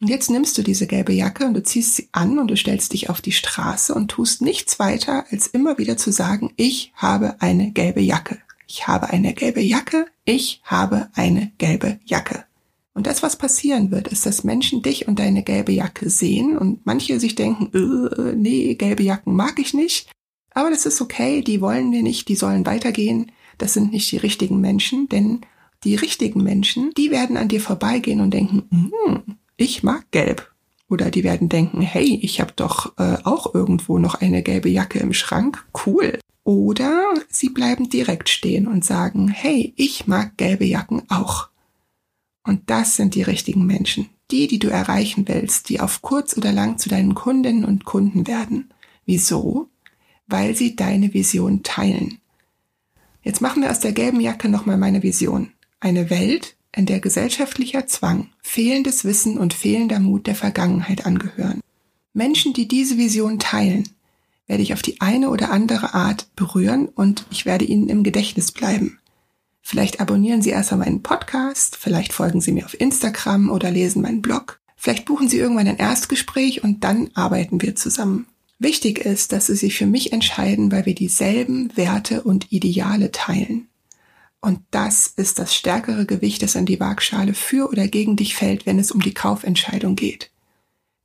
Und 0.02 0.08
jetzt 0.08 0.32
nimmst 0.32 0.58
du 0.58 0.64
diese 0.64 0.88
gelbe 0.88 1.14
Jacke 1.14 1.46
und 1.46 1.54
du 1.54 1.62
ziehst 1.62 1.96
sie 1.96 2.10
an 2.12 2.40
und 2.40 2.48
du 2.48 2.58
stellst 2.58 2.94
dich 2.94 3.12
auf 3.12 3.22
die 3.22 3.32
Straße 3.32 3.94
und 3.94 4.10
tust 4.10 4.42
nichts 4.42 4.80
weiter, 4.80 5.26
als 5.30 5.46
immer 5.46 5.78
wieder 5.78 5.96
zu 5.98 6.12
sagen, 6.12 6.52
ich 6.56 6.92
habe 6.96 7.36
eine 7.40 7.72
gelbe 7.72 8.02
Jacke 8.02 8.43
ich 8.74 8.88
habe 8.88 9.12
eine 9.12 9.36
gelbe 9.36 9.62
Jacke, 9.62 10.08
ich 10.25 10.60
habe 10.63 11.08
eine 11.13 11.51
gelbe 11.60 12.00
Jacke. 12.06 12.46
Und 12.96 13.06
das, 13.06 13.22
was 13.22 13.36
passieren 13.36 13.92
wird, 13.92 14.08
ist, 14.08 14.25
dass 14.25 14.44
Menschen 14.44 14.82
dich 14.82 15.08
und 15.08 15.20
deine 15.20 15.44
gelbe 15.44 15.72
Jacke 15.72 16.10
sehen 16.10 16.58
und 16.58 16.84
manche 16.84 17.20
sich 17.20 17.36
denken, 17.36 17.70
äh, 17.72 18.34
nee, 18.34 18.74
gelbe 18.74 19.03
Jacken 19.03 19.36
mag 19.36 19.60
ich 19.60 19.75
nicht. 19.75 20.10
Aber 20.56 20.72
das 20.72 20.88
ist 20.88 21.01
okay, 21.01 21.44
die 21.44 21.62
wollen 21.62 21.92
wir 21.92 22.01
nicht, 22.01 22.27
die 22.30 22.36
sollen 22.36 22.65
weitergehen. 22.65 23.32
das 23.60 23.74
sind 23.74 23.92
nicht 23.92 24.12
die 24.12 24.18
richtigen 24.18 24.60
Menschen, 24.60 25.08
denn 25.08 25.42
die 25.84 25.96
richtigen 25.96 26.42
Menschen, 26.42 26.92
die 26.98 27.12
werden 27.12 27.38
an 27.38 27.50
dir 27.50 27.62
vorbeigehen 27.62 28.22
und 28.22 28.32
denken, 28.32 28.63
hm, 28.72 29.38
ich 29.56 29.84
mag 29.84 30.10
gelb. 30.10 30.51
Oder 30.90 31.10
die 31.10 31.24
werden 31.24 31.50
denken, 31.50 31.82
hey, 31.82 32.20
ich 32.22 32.40
habe 32.40 32.54
doch 32.56 32.98
äh, 32.98 33.18
auch 33.24 33.54
irgendwo 33.54 34.00
noch 34.00 34.16
eine 34.16 34.44
gelbe 34.44 34.70
Jacke 34.70 35.00
im 35.00 35.13
Schrank, 35.13 35.66
cool. 35.86 36.20
Oder 36.44 37.13
sie 37.30 37.50
bleiben 37.50 37.90
direkt 37.90 38.30
stehen 38.30 38.68
und 38.68 38.84
sagen, 38.84 39.30
hey, 39.30 39.74
ich 39.78 40.08
mag 40.08 40.38
gelbe 40.38 40.66
Jacken 40.66 41.04
auch. 41.10 41.50
Und 42.44 42.70
das 42.70 42.98
sind 42.98 43.16
die 43.16 43.22
richtigen 43.22 43.66
Menschen, 43.66 44.10
die, 44.30 44.48
die 44.48 44.60
du 44.60 44.68
erreichen 44.68 45.28
willst, 45.28 45.70
die 45.70 45.80
auf 45.80 46.02
kurz 46.02 46.36
oder 46.38 46.52
lang 46.52 46.78
zu 46.78 46.90
deinen 46.90 47.16
Kundinnen 47.16 47.63
und 47.63 47.86
Kunden 47.86 48.28
werden. 48.28 48.74
Wieso? 49.06 49.70
Weil 50.28 50.56
sie 50.56 50.75
deine 50.75 51.13
Vision 51.13 51.63
teilen. 51.63 52.20
Jetzt 53.22 53.40
machen 53.40 53.62
wir 53.62 53.72
aus 53.72 53.80
der 53.80 53.94
gelben 53.94 54.20
Jacke 54.20 54.50
nochmal 54.50 54.78
meine 54.78 55.02
Vision. 55.02 55.52
Eine 55.80 56.10
Welt, 56.10 56.58
in 56.75 56.86
der 56.86 57.00
gesellschaftlicher 57.00 57.88
Zwang, 57.88 58.30
fehlendes 58.42 59.06
Wissen 59.06 59.38
und 59.38 59.53
fehlender 59.53 60.00
Mut 60.00 60.27
der 60.27 60.36
Vergangenheit 60.36 61.06
angehören. 61.06 61.62
Menschen, 62.13 62.53
die 62.53 62.68
diese 62.68 62.98
Vision 62.98 63.39
teilen, 63.39 63.89
werde 64.48 64.63
ich 64.63 64.74
auf 64.74 64.82
die 64.82 65.00
eine 65.01 65.30
oder 65.30 65.51
andere 65.51 65.94
Art 65.94 66.27
berühren 66.36 66.88
und 66.88 67.25
ich 67.32 67.46
werde 67.46 67.65
ihnen 67.65 67.89
im 67.89 68.03
Gedächtnis 68.03 68.51
bleiben. 68.51 69.00
Vielleicht 69.62 70.01
abonnieren 70.01 70.42
Sie 70.42 70.50
erst 70.50 70.74
meinen 70.74 71.01
Podcast, 71.01 71.77
vielleicht 71.77 72.12
folgen 72.12 72.42
Sie 72.42 72.51
mir 72.51 72.65
auf 72.65 72.80
Instagram 72.80 73.50
oder 73.50 73.72
lesen 73.72 74.01
meinen 74.01 74.22
Blog. 74.22 74.60
Vielleicht 74.75 75.06
buchen 75.06 75.30
Sie 75.30 75.38
irgendwann 75.38 75.70
ein 75.70 75.77
Erstgespräch 75.77 76.63
und 76.63 76.84
dann 76.84 77.10
arbeiten 77.13 77.62
wir 77.62 77.75
zusammen. 77.75 78.27
Wichtig 78.60 79.00
ist, 79.00 79.32
dass 79.32 79.48
Sie 79.48 79.56
sich 79.56 79.77
für 79.77 79.86
mich 79.86 80.12
entscheiden, 80.12 80.72
weil 80.72 80.86
wir 80.86 80.96
dieselben 80.96 81.75
Werte 81.77 82.24
und 82.24 82.51
Ideale 82.51 83.12
teilen. 83.12 83.70
Und 84.44 84.60
das 84.72 85.08
ist 85.08 85.40
das 85.40 85.56
stärkere 85.56 86.06
Gewicht, 86.06 86.44
das 86.44 86.58
an 86.58 86.66
die 86.66 86.82
Waagschale 86.82 87.34
für 87.34 87.70
oder 87.70 87.88
gegen 87.88 88.18
dich 88.18 88.36
fällt, 88.36 88.66
wenn 88.66 88.78
es 88.78 88.92
um 88.92 89.00
die 89.00 89.14
Kaufentscheidung 89.14 89.96
geht. 89.96 90.32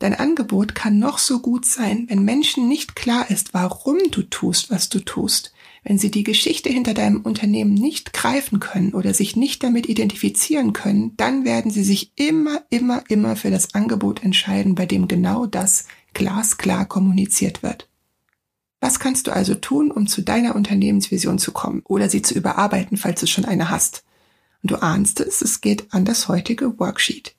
Dein 0.01 0.15
Angebot 0.15 0.75
kann 0.75 0.99
noch 0.99 1.19
so 1.19 1.39
gut 1.39 1.65
sein, 1.65 2.07
wenn 2.09 2.25
Menschen 2.25 2.67
nicht 2.67 2.97
klar 2.97 3.31
ist, 3.31 3.55
warum 3.55 3.99
du 4.11 4.23
tust, 4.23 4.73
was 4.73 4.89
du 4.89 4.99
tust, 4.99 5.53
wenn 5.85 5.99
sie 5.99 6.11
die 6.11 6.25
Geschichte 6.25 6.69
hinter 6.69 6.95
deinem 6.95 7.21
Unternehmen 7.21 7.75
nicht 7.75 8.13
greifen 8.13 8.59
können 8.59 8.93
oder 8.93 9.15
sich 9.15 9.37
nicht 9.37 9.63
damit 9.63 9.89
identifizieren 9.89 10.73
können, 10.73 11.13
dann 11.17 11.45
werden 11.45 11.71
sie 11.71 11.85
sich 11.85 12.11
immer, 12.17 12.63
immer, 12.71 13.05
immer 13.09 13.37
für 13.37 13.53
das 13.53 13.73
Angebot 13.73 14.25
entscheiden, 14.25 14.75
bei 14.75 14.87
dem 14.87 15.07
genau 15.07 15.47
das 15.47 15.87
glasklar 16.13 16.87
kommuniziert 16.87 17.63
wird. 17.63 17.89
Was 18.81 19.01
kannst 19.01 19.27
du 19.27 19.33
also 19.33 19.55
tun, 19.55 19.91
um 19.91 20.07
zu 20.07 20.23
deiner 20.23 20.55
Unternehmensvision 20.55 21.39
zu 21.39 21.53
kommen 21.53 21.83
oder 21.85 22.09
sie 22.09 22.23
zu 22.23 22.35
überarbeiten, 22.35 22.97
falls 22.97 23.21
du 23.21 23.27
schon 23.27 23.45
eine 23.45 23.71
hast? 23.71 24.05
Und 24.63 24.71
du 24.71 24.77
ahnst 24.77 25.21
es, 25.21 25.43
es 25.43 25.61
geht 25.61 25.93
an 25.93 26.05
das 26.05 26.29
heutige 26.29 26.79
Worksheet. 26.79 27.35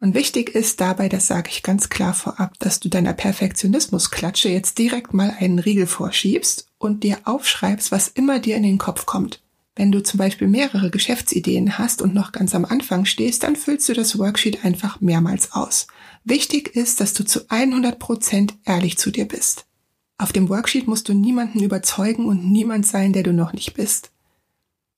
Und 0.00 0.14
wichtig 0.14 0.52
ist 0.52 0.80
dabei, 0.80 1.08
das 1.08 1.28
sage 1.28 1.50
ich 1.52 1.62
ganz 1.62 1.88
klar 1.88 2.12
vorab, 2.12 2.58
dass 2.58 2.80
du 2.80 2.88
deiner 2.88 3.12
Perfektionismusklatsche 3.12 4.48
jetzt 4.48 4.78
direkt 4.78 5.14
mal 5.14 5.32
einen 5.38 5.60
Riegel 5.60 5.86
vorschiebst 5.86 6.66
und 6.78 7.04
dir 7.04 7.18
aufschreibst, 7.24 7.92
was 7.92 8.08
immer 8.08 8.40
dir 8.40 8.56
in 8.56 8.64
den 8.64 8.78
Kopf 8.78 9.06
kommt. 9.06 9.40
Wenn 9.76 9.92
du 9.92 10.02
zum 10.02 10.18
Beispiel 10.18 10.48
mehrere 10.48 10.90
Geschäftsideen 10.90 11.78
hast 11.78 12.02
und 12.02 12.14
noch 12.14 12.32
ganz 12.32 12.54
am 12.54 12.64
Anfang 12.64 13.04
stehst, 13.04 13.44
dann 13.44 13.54
füllst 13.54 13.88
du 13.88 13.94
das 13.94 14.18
Worksheet 14.18 14.64
einfach 14.64 15.00
mehrmals 15.00 15.52
aus. 15.52 15.86
Wichtig 16.24 16.74
ist, 16.74 17.00
dass 17.00 17.14
du 17.14 17.24
zu 17.24 17.48
100 17.48 18.00
Prozent 18.00 18.54
ehrlich 18.64 18.98
zu 18.98 19.12
dir 19.12 19.26
bist. 19.26 19.66
Auf 20.22 20.32
dem 20.32 20.48
Worksheet 20.48 20.86
musst 20.86 21.08
du 21.08 21.14
niemanden 21.14 21.58
überzeugen 21.58 22.26
und 22.26 22.48
niemand 22.48 22.86
sein, 22.86 23.12
der 23.12 23.24
du 23.24 23.32
noch 23.32 23.52
nicht 23.52 23.74
bist. 23.74 24.12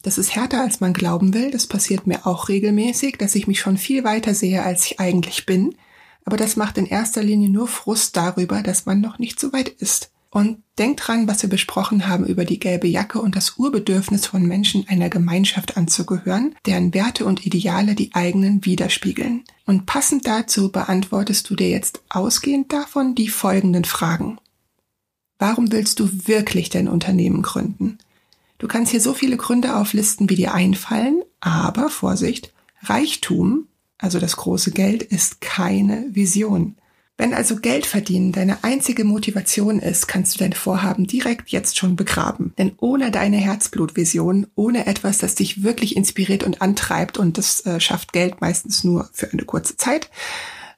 Das 0.02 0.18
ist 0.18 0.36
härter, 0.36 0.60
als 0.60 0.80
man 0.80 0.92
glauben 0.92 1.32
will. 1.32 1.50
Das 1.50 1.66
passiert 1.66 2.06
mir 2.06 2.26
auch 2.26 2.50
regelmäßig, 2.50 3.16
dass 3.16 3.34
ich 3.34 3.46
mich 3.46 3.58
schon 3.58 3.78
viel 3.78 4.04
weiter 4.04 4.34
sehe, 4.34 4.62
als 4.62 4.84
ich 4.84 5.00
eigentlich 5.00 5.46
bin. 5.46 5.76
Aber 6.26 6.36
das 6.36 6.56
macht 6.56 6.76
in 6.76 6.84
erster 6.84 7.22
Linie 7.22 7.48
nur 7.48 7.68
Frust 7.68 8.14
darüber, 8.18 8.62
dass 8.62 8.84
man 8.84 9.00
noch 9.00 9.18
nicht 9.18 9.40
so 9.40 9.50
weit 9.54 9.70
ist. 9.70 10.10
Und 10.28 10.62
denk 10.76 10.98
dran, 10.98 11.26
was 11.26 11.40
wir 11.40 11.48
besprochen 11.48 12.06
haben 12.06 12.26
über 12.26 12.44
die 12.44 12.58
gelbe 12.58 12.88
Jacke 12.88 13.18
und 13.18 13.34
das 13.34 13.56
Urbedürfnis 13.56 14.26
von 14.26 14.44
Menschen 14.44 14.86
einer 14.88 15.08
Gemeinschaft 15.08 15.78
anzugehören, 15.78 16.54
deren 16.66 16.92
Werte 16.92 17.24
und 17.24 17.46
Ideale 17.46 17.94
die 17.94 18.14
eigenen 18.14 18.62
widerspiegeln. 18.66 19.44
Und 19.64 19.86
passend 19.86 20.26
dazu 20.26 20.70
beantwortest 20.70 21.48
du 21.48 21.56
dir 21.56 21.70
jetzt 21.70 22.02
ausgehend 22.10 22.74
davon 22.74 23.14
die 23.14 23.28
folgenden 23.28 23.84
Fragen. 23.86 24.38
Warum 25.38 25.72
willst 25.72 26.00
du 26.00 26.08
wirklich 26.26 26.70
dein 26.70 26.88
Unternehmen 26.88 27.42
gründen? 27.42 27.98
Du 28.58 28.68
kannst 28.68 28.92
hier 28.92 29.00
so 29.00 29.14
viele 29.14 29.36
Gründe 29.36 29.76
auflisten, 29.76 30.30
wie 30.30 30.36
dir 30.36 30.54
einfallen, 30.54 31.22
aber 31.40 31.90
Vorsicht, 31.90 32.52
Reichtum, 32.82 33.66
also 33.98 34.18
das 34.18 34.36
große 34.36 34.70
Geld, 34.70 35.02
ist 35.02 35.40
keine 35.40 36.06
Vision. 36.10 36.76
Wenn 37.16 37.32
also 37.32 37.56
Geld 37.56 37.86
verdienen 37.86 38.32
deine 38.32 38.64
einzige 38.64 39.04
Motivation 39.04 39.78
ist, 39.78 40.08
kannst 40.08 40.34
du 40.34 40.38
dein 40.40 40.52
Vorhaben 40.52 41.06
direkt 41.06 41.50
jetzt 41.50 41.76
schon 41.76 41.94
begraben. 41.94 42.52
Denn 42.58 42.72
ohne 42.78 43.12
deine 43.12 43.36
Herzblutvision, 43.36 44.48
ohne 44.56 44.86
etwas, 44.86 45.18
das 45.18 45.36
dich 45.36 45.62
wirklich 45.62 45.96
inspiriert 45.96 46.42
und 46.42 46.60
antreibt, 46.60 47.16
und 47.16 47.38
das 47.38 47.64
äh, 47.66 47.78
schafft 47.78 48.12
Geld 48.12 48.40
meistens 48.40 48.82
nur 48.82 49.08
für 49.12 49.30
eine 49.32 49.44
kurze 49.44 49.76
Zeit, 49.76 50.10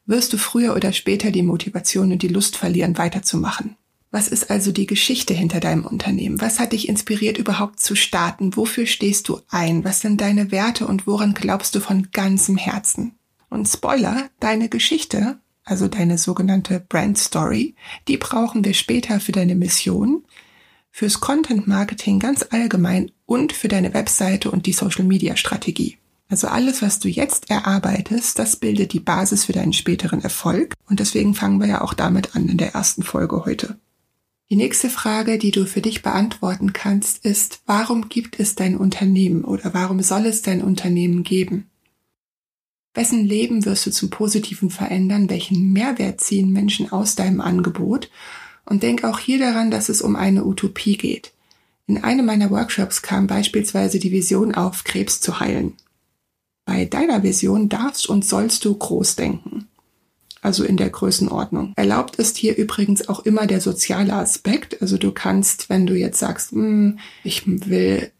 wirst 0.04 0.32
du 0.32 0.36
früher 0.36 0.76
oder 0.76 0.92
später 0.92 1.30
die 1.30 1.42
Motivation 1.42 2.12
und 2.12 2.22
die 2.22 2.28
Lust 2.28 2.56
verlieren, 2.56 2.98
weiterzumachen. 2.98 3.76
Was 4.10 4.28
ist 4.28 4.50
also 4.50 4.72
die 4.72 4.86
Geschichte 4.86 5.34
hinter 5.34 5.60
deinem 5.60 5.84
Unternehmen? 5.84 6.40
Was 6.40 6.58
hat 6.58 6.72
dich 6.72 6.88
inspiriert, 6.88 7.38
überhaupt 7.38 7.80
zu 7.80 7.94
starten? 7.96 8.56
Wofür 8.56 8.86
stehst 8.86 9.28
du 9.28 9.40
ein? 9.48 9.84
Was 9.84 10.00
sind 10.00 10.20
deine 10.20 10.50
Werte 10.50 10.86
und 10.86 11.06
woran 11.06 11.34
glaubst 11.34 11.74
du 11.74 11.80
von 11.80 12.08
ganzem 12.12 12.56
Herzen? 12.56 13.18
Und 13.48 13.66
Spoiler, 13.66 14.28
deine 14.40 14.68
Geschichte, 14.68 15.38
also 15.64 15.88
deine 15.88 16.18
sogenannte 16.18 16.80
Brand 16.80 17.18
Story, 17.18 17.74
die 18.08 18.16
brauchen 18.16 18.64
wir 18.64 18.74
später 18.74 19.20
für 19.20 19.32
deine 19.32 19.54
Mission, 19.54 20.24
fürs 20.90 21.20
Content 21.20 21.66
Marketing 21.66 22.18
ganz 22.18 22.46
allgemein 22.50 23.10
und 23.26 23.52
für 23.52 23.68
deine 23.68 23.92
Webseite 23.92 24.50
und 24.50 24.66
die 24.66 24.72
Social 24.72 25.04
Media 25.04 25.36
Strategie. 25.36 25.98
Also 26.28 26.48
alles, 26.48 26.82
was 26.82 26.98
du 26.98 27.08
jetzt 27.08 27.50
erarbeitest, 27.50 28.38
das 28.38 28.56
bildet 28.56 28.92
die 28.92 29.00
Basis 29.00 29.44
für 29.44 29.52
deinen 29.52 29.72
späteren 29.72 30.22
Erfolg. 30.22 30.74
Und 30.88 30.98
deswegen 30.98 31.34
fangen 31.34 31.60
wir 31.60 31.68
ja 31.68 31.80
auch 31.82 31.94
damit 31.94 32.34
an 32.34 32.48
in 32.48 32.56
der 32.56 32.74
ersten 32.74 33.02
Folge 33.02 33.44
heute. 33.44 33.78
Die 34.48 34.56
nächste 34.56 34.90
Frage, 34.90 35.38
die 35.38 35.50
du 35.50 35.66
für 35.66 35.80
dich 35.80 36.02
beantworten 36.02 36.72
kannst, 36.72 37.24
ist, 37.24 37.62
warum 37.66 38.08
gibt 38.08 38.38
es 38.38 38.54
dein 38.54 38.76
Unternehmen 38.76 39.44
oder 39.44 39.74
warum 39.74 40.00
soll 40.02 40.26
es 40.26 40.42
dein 40.42 40.62
Unternehmen 40.62 41.24
geben? 41.24 41.68
Wessen 42.94 43.24
Leben 43.24 43.64
wirst 43.64 43.86
du 43.86 43.90
zum 43.90 44.08
Positiven 44.08 44.70
verändern? 44.70 45.28
Welchen 45.28 45.72
Mehrwert 45.72 46.20
ziehen 46.20 46.52
Menschen 46.52 46.92
aus 46.92 47.16
deinem 47.16 47.40
Angebot? 47.40 48.08
Und 48.64 48.84
denk 48.84 49.02
auch 49.02 49.18
hier 49.18 49.40
daran, 49.40 49.72
dass 49.72 49.88
es 49.88 50.00
um 50.00 50.14
eine 50.14 50.44
Utopie 50.44 50.96
geht. 50.96 51.32
In 51.88 52.02
einem 52.04 52.26
meiner 52.26 52.50
Workshops 52.50 53.02
kam 53.02 53.26
beispielsweise 53.26 53.98
die 53.98 54.12
Vision 54.12 54.54
auf, 54.54 54.84
Krebs 54.84 55.20
zu 55.20 55.40
heilen. 55.40 55.74
Bei 56.64 56.84
deiner 56.84 57.24
Vision 57.24 57.68
darfst 57.68 58.08
und 58.08 58.24
sollst 58.24 58.64
du 58.64 58.74
groß 58.74 59.16
denken 59.16 59.66
also 60.46 60.62
in 60.62 60.76
der 60.76 60.90
Größenordnung. 60.90 61.72
Erlaubt 61.74 62.16
ist 62.16 62.36
hier 62.36 62.56
übrigens 62.56 63.08
auch 63.08 63.26
immer 63.26 63.48
der 63.48 63.60
soziale 63.60 64.12
Aspekt. 64.12 64.80
Also 64.80 64.96
du 64.96 65.10
kannst, 65.10 65.68
wenn 65.68 65.88
du 65.88 65.94
jetzt 65.94 66.20
sagst, 66.20 66.52
hm, 66.52 67.00
ich 67.24 67.42
will 67.46 68.12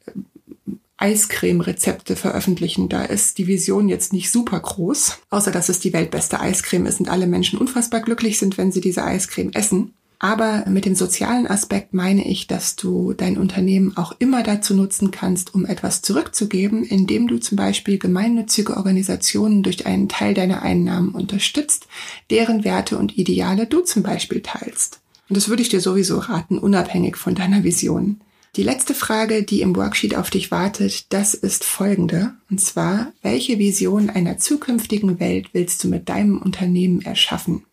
Eiscreme-Rezepte 0.96 2.16
veröffentlichen. 2.16 2.88
Da 2.88 3.04
ist 3.04 3.38
die 3.38 3.46
Vision 3.46 3.88
jetzt 3.88 4.12
nicht 4.12 4.32
super 4.32 4.58
groß, 4.58 5.18
außer 5.30 5.52
dass 5.52 5.68
es 5.68 5.78
die 5.78 5.92
weltbeste 5.92 6.40
Eiscreme 6.40 6.86
ist 6.86 6.98
und 6.98 7.08
alle 7.08 7.28
Menschen 7.28 7.60
unfassbar 7.60 8.00
glücklich 8.00 8.38
sind, 8.38 8.58
wenn 8.58 8.72
sie 8.72 8.80
diese 8.80 9.04
Eiscreme 9.04 9.52
essen. 9.52 9.94
Aber 10.18 10.64
mit 10.66 10.86
dem 10.86 10.94
sozialen 10.94 11.46
Aspekt 11.46 11.92
meine 11.92 12.26
ich, 12.26 12.46
dass 12.46 12.74
du 12.76 13.12
dein 13.12 13.36
Unternehmen 13.36 13.96
auch 13.96 14.14
immer 14.18 14.42
dazu 14.42 14.74
nutzen 14.74 15.10
kannst, 15.10 15.54
um 15.54 15.66
etwas 15.66 16.00
zurückzugeben, 16.00 16.84
indem 16.84 17.28
du 17.28 17.38
zum 17.38 17.56
Beispiel 17.56 17.98
gemeinnützige 17.98 18.76
Organisationen 18.76 19.62
durch 19.62 19.84
einen 19.86 20.08
Teil 20.08 20.32
deiner 20.32 20.62
Einnahmen 20.62 21.10
unterstützt, 21.10 21.86
deren 22.30 22.64
Werte 22.64 22.96
und 22.96 23.18
Ideale 23.18 23.66
du 23.66 23.80
zum 23.80 24.02
Beispiel 24.02 24.40
teilst. 24.40 25.00
Und 25.28 25.36
das 25.36 25.48
würde 25.48 25.62
ich 25.62 25.68
dir 25.68 25.80
sowieso 25.80 26.18
raten, 26.18 26.58
unabhängig 26.58 27.16
von 27.16 27.34
deiner 27.34 27.62
Vision. 27.62 28.20
Die 28.56 28.62
letzte 28.62 28.94
Frage, 28.94 29.42
die 29.42 29.60
im 29.60 29.76
Worksheet 29.76 30.14
auf 30.14 30.30
dich 30.30 30.50
wartet, 30.50 31.12
das 31.12 31.34
ist 31.34 31.62
folgende. 31.62 32.32
Und 32.50 32.58
zwar, 32.58 33.12
welche 33.20 33.58
Vision 33.58 34.08
einer 34.08 34.38
zukünftigen 34.38 35.20
Welt 35.20 35.48
willst 35.52 35.84
du 35.84 35.88
mit 35.88 36.08
deinem 36.08 36.38
Unternehmen 36.38 37.02
erschaffen? 37.02 37.64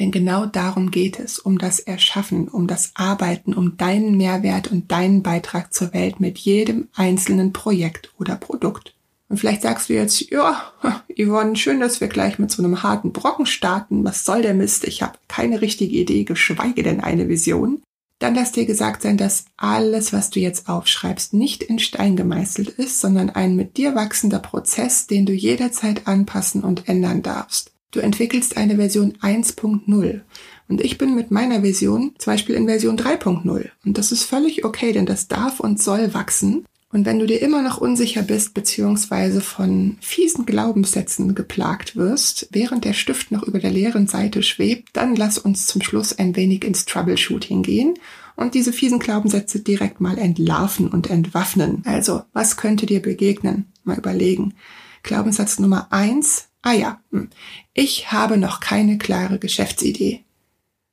Denn 0.00 0.10
genau 0.10 0.46
darum 0.46 0.90
geht 0.90 1.20
es, 1.20 1.38
um 1.38 1.58
das 1.58 1.78
Erschaffen, 1.78 2.48
um 2.48 2.66
das 2.66 2.92
Arbeiten, 2.94 3.52
um 3.52 3.76
deinen 3.76 4.16
Mehrwert 4.16 4.72
und 4.72 4.90
deinen 4.90 5.22
Beitrag 5.22 5.74
zur 5.74 5.92
Welt 5.92 6.20
mit 6.20 6.38
jedem 6.38 6.88
einzelnen 6.94 7.52
Projekt 7.52 8.10
oder 8.18 8.36
Produkt. 8.36 8.94
Und 9.28 9.36
vielleicht 9.36 9.60
sagst 9.60 9.90
du 9.90 9.92
jetzt, 9.92 10.30
ja, 10.30 10.72
Yvonne, 11.16 11.54
schön, 11.54 11.80
dass 11.80 12.00
wir 12.00 12.08
gleich 12.08 12.38
mit 12.38 12.50
so 12.50 12.62
einem 12.62 12.82
harten 12.82 13.12
Brocken 13.12 13.44
starten. 13.44 14.02
Was 14.02 14.24
soll 14.24 14.40
der 14.40 14.54
Mist? 14.54 14.84
Ich 14.84 15.02
habe 15.02 15.18
keine 15.28 15.60
richtige 15.60 15.94
Idee, 15.94 16.24
geschweige 16.24 16.82
denn 16.82 17.00
eine 17.00 17.28
Vision. 17.28 17.82
Dann 18.18 18.34
lass 18.34 18.52
dir 18.52 18.64
gesagt 18.64 19.02
sein, 19.02 19.18
dass 19.18 19.44
alles, 19.58 20.14
was 20.14 20.30
du 20.30 20.40
jetzt 20.40 20.68
aufschreibst, 20.68 21.34
nicht 21.34 21.62
in 21.62 21.78
Stein 21.78 22.16
gemeißelt 22.16 22.70
ist, 22.70 23.00
sondern 23.00 23.28
ein 23.28 23.54
mit 23.54 23.76
dir 23.76 23.94
wachsender 23.94 24.40
Prozess, 24.40 25.06
den 25.06 25.26
du 25.26 25.34
jederzeit 25.34 26.06
anpassen 26.06 26.64
und 26.64 26.88
ändern 26.88 27.22
darfst. 27.22 27.72
Du 27.92 28.00
entwickelst 28.00 28.56
eine 28.56 28.76
Version 28.76 29.14
1.0 29.20 30.20
und 30.68 30.80
ich 30.80 30.96
bin 30.96 31.16
mit 31.16 31.32
meiner 31.32 31.62
Version 31.62 32.12
zum 32.18 32.32
Beispiel 32.32 32.54
in 32.54 32.66
Version 32.66 32.96
3.0 32.96 33.68
und 33.84 33.98
das 33.98 34.12
ist 34.12 34.22
völlig 34.22 34.64
okay, 34.64 34.92
denn 34.92 35.06
das 35.06 35.26
darf 35.26 35.58
und 35.58 35.82
soll 35.82 36.14
wachsen. 36.14 36.64
Und 36.92 37.06
wenn 37.06 37.20
du 37.20 37.26
dir 37.26 37.40
immer 37.40 37.62
noch 37.62 37.78
unsicher 37.78 38.22
bist 38.22 38.52
beziehungsweise 38.52 39.40
von 39.40 39.96
fiesen 40.00 40.44
Glaubenssätzen 40.44 41.36
geplagt 41.36 41.94
wirst, 41.94 42.48
während 42.50 42.84
der 42.84 42.94
Stift 42.94 43.30
noch 43.30 43.44
über 43.44 43.60
der 43.60 43.70
leeren 43.70 44.08
Seite 44.08 44.42
schwebt, 44.42 44.90
dann 44.94 45.14
lass 45.14 45.38
uns 45.38 45.66
zum 45.66 45.82
Schluss 45.82 46.18
ein 46.18 46.34
wenig 46.34 46.64
ins 46.64 46.86
Troubleshooting 46.86 47.62
gehen 47.62 47.94
und 48.34 48.54
diese 48.54 48.72
fiesen 48.72 48.98
Glaubenssätze 48.98 49.60
direkt 49.60 50.00
mal 50.00 50.18
entlarven 50.18 50.88
und 50.88 51.10
entwaffnen. 51.10 51.82
Also, 51.84 52.22
was 52.32 52.56
könnte 52.56 52.86
dir 52.86 53.02
begegnen? 53.02 53.66
Mal 53.84 53.98
überlegen. 53.98 54.54
Glaubenssatz 55.02 55.58
Nummer 55.58 55.88
eins. 55.90 56.49
Ah 56.62 56.72
ja, 56.72 57.00
hm. 57.10 57.30
ich 57.72 58.12
habe 58.12 58.36
noch 58.36 58.60
keine 58.60 58.98
klare 58.98 59.38
Geschäftsidee. 59.38 60.24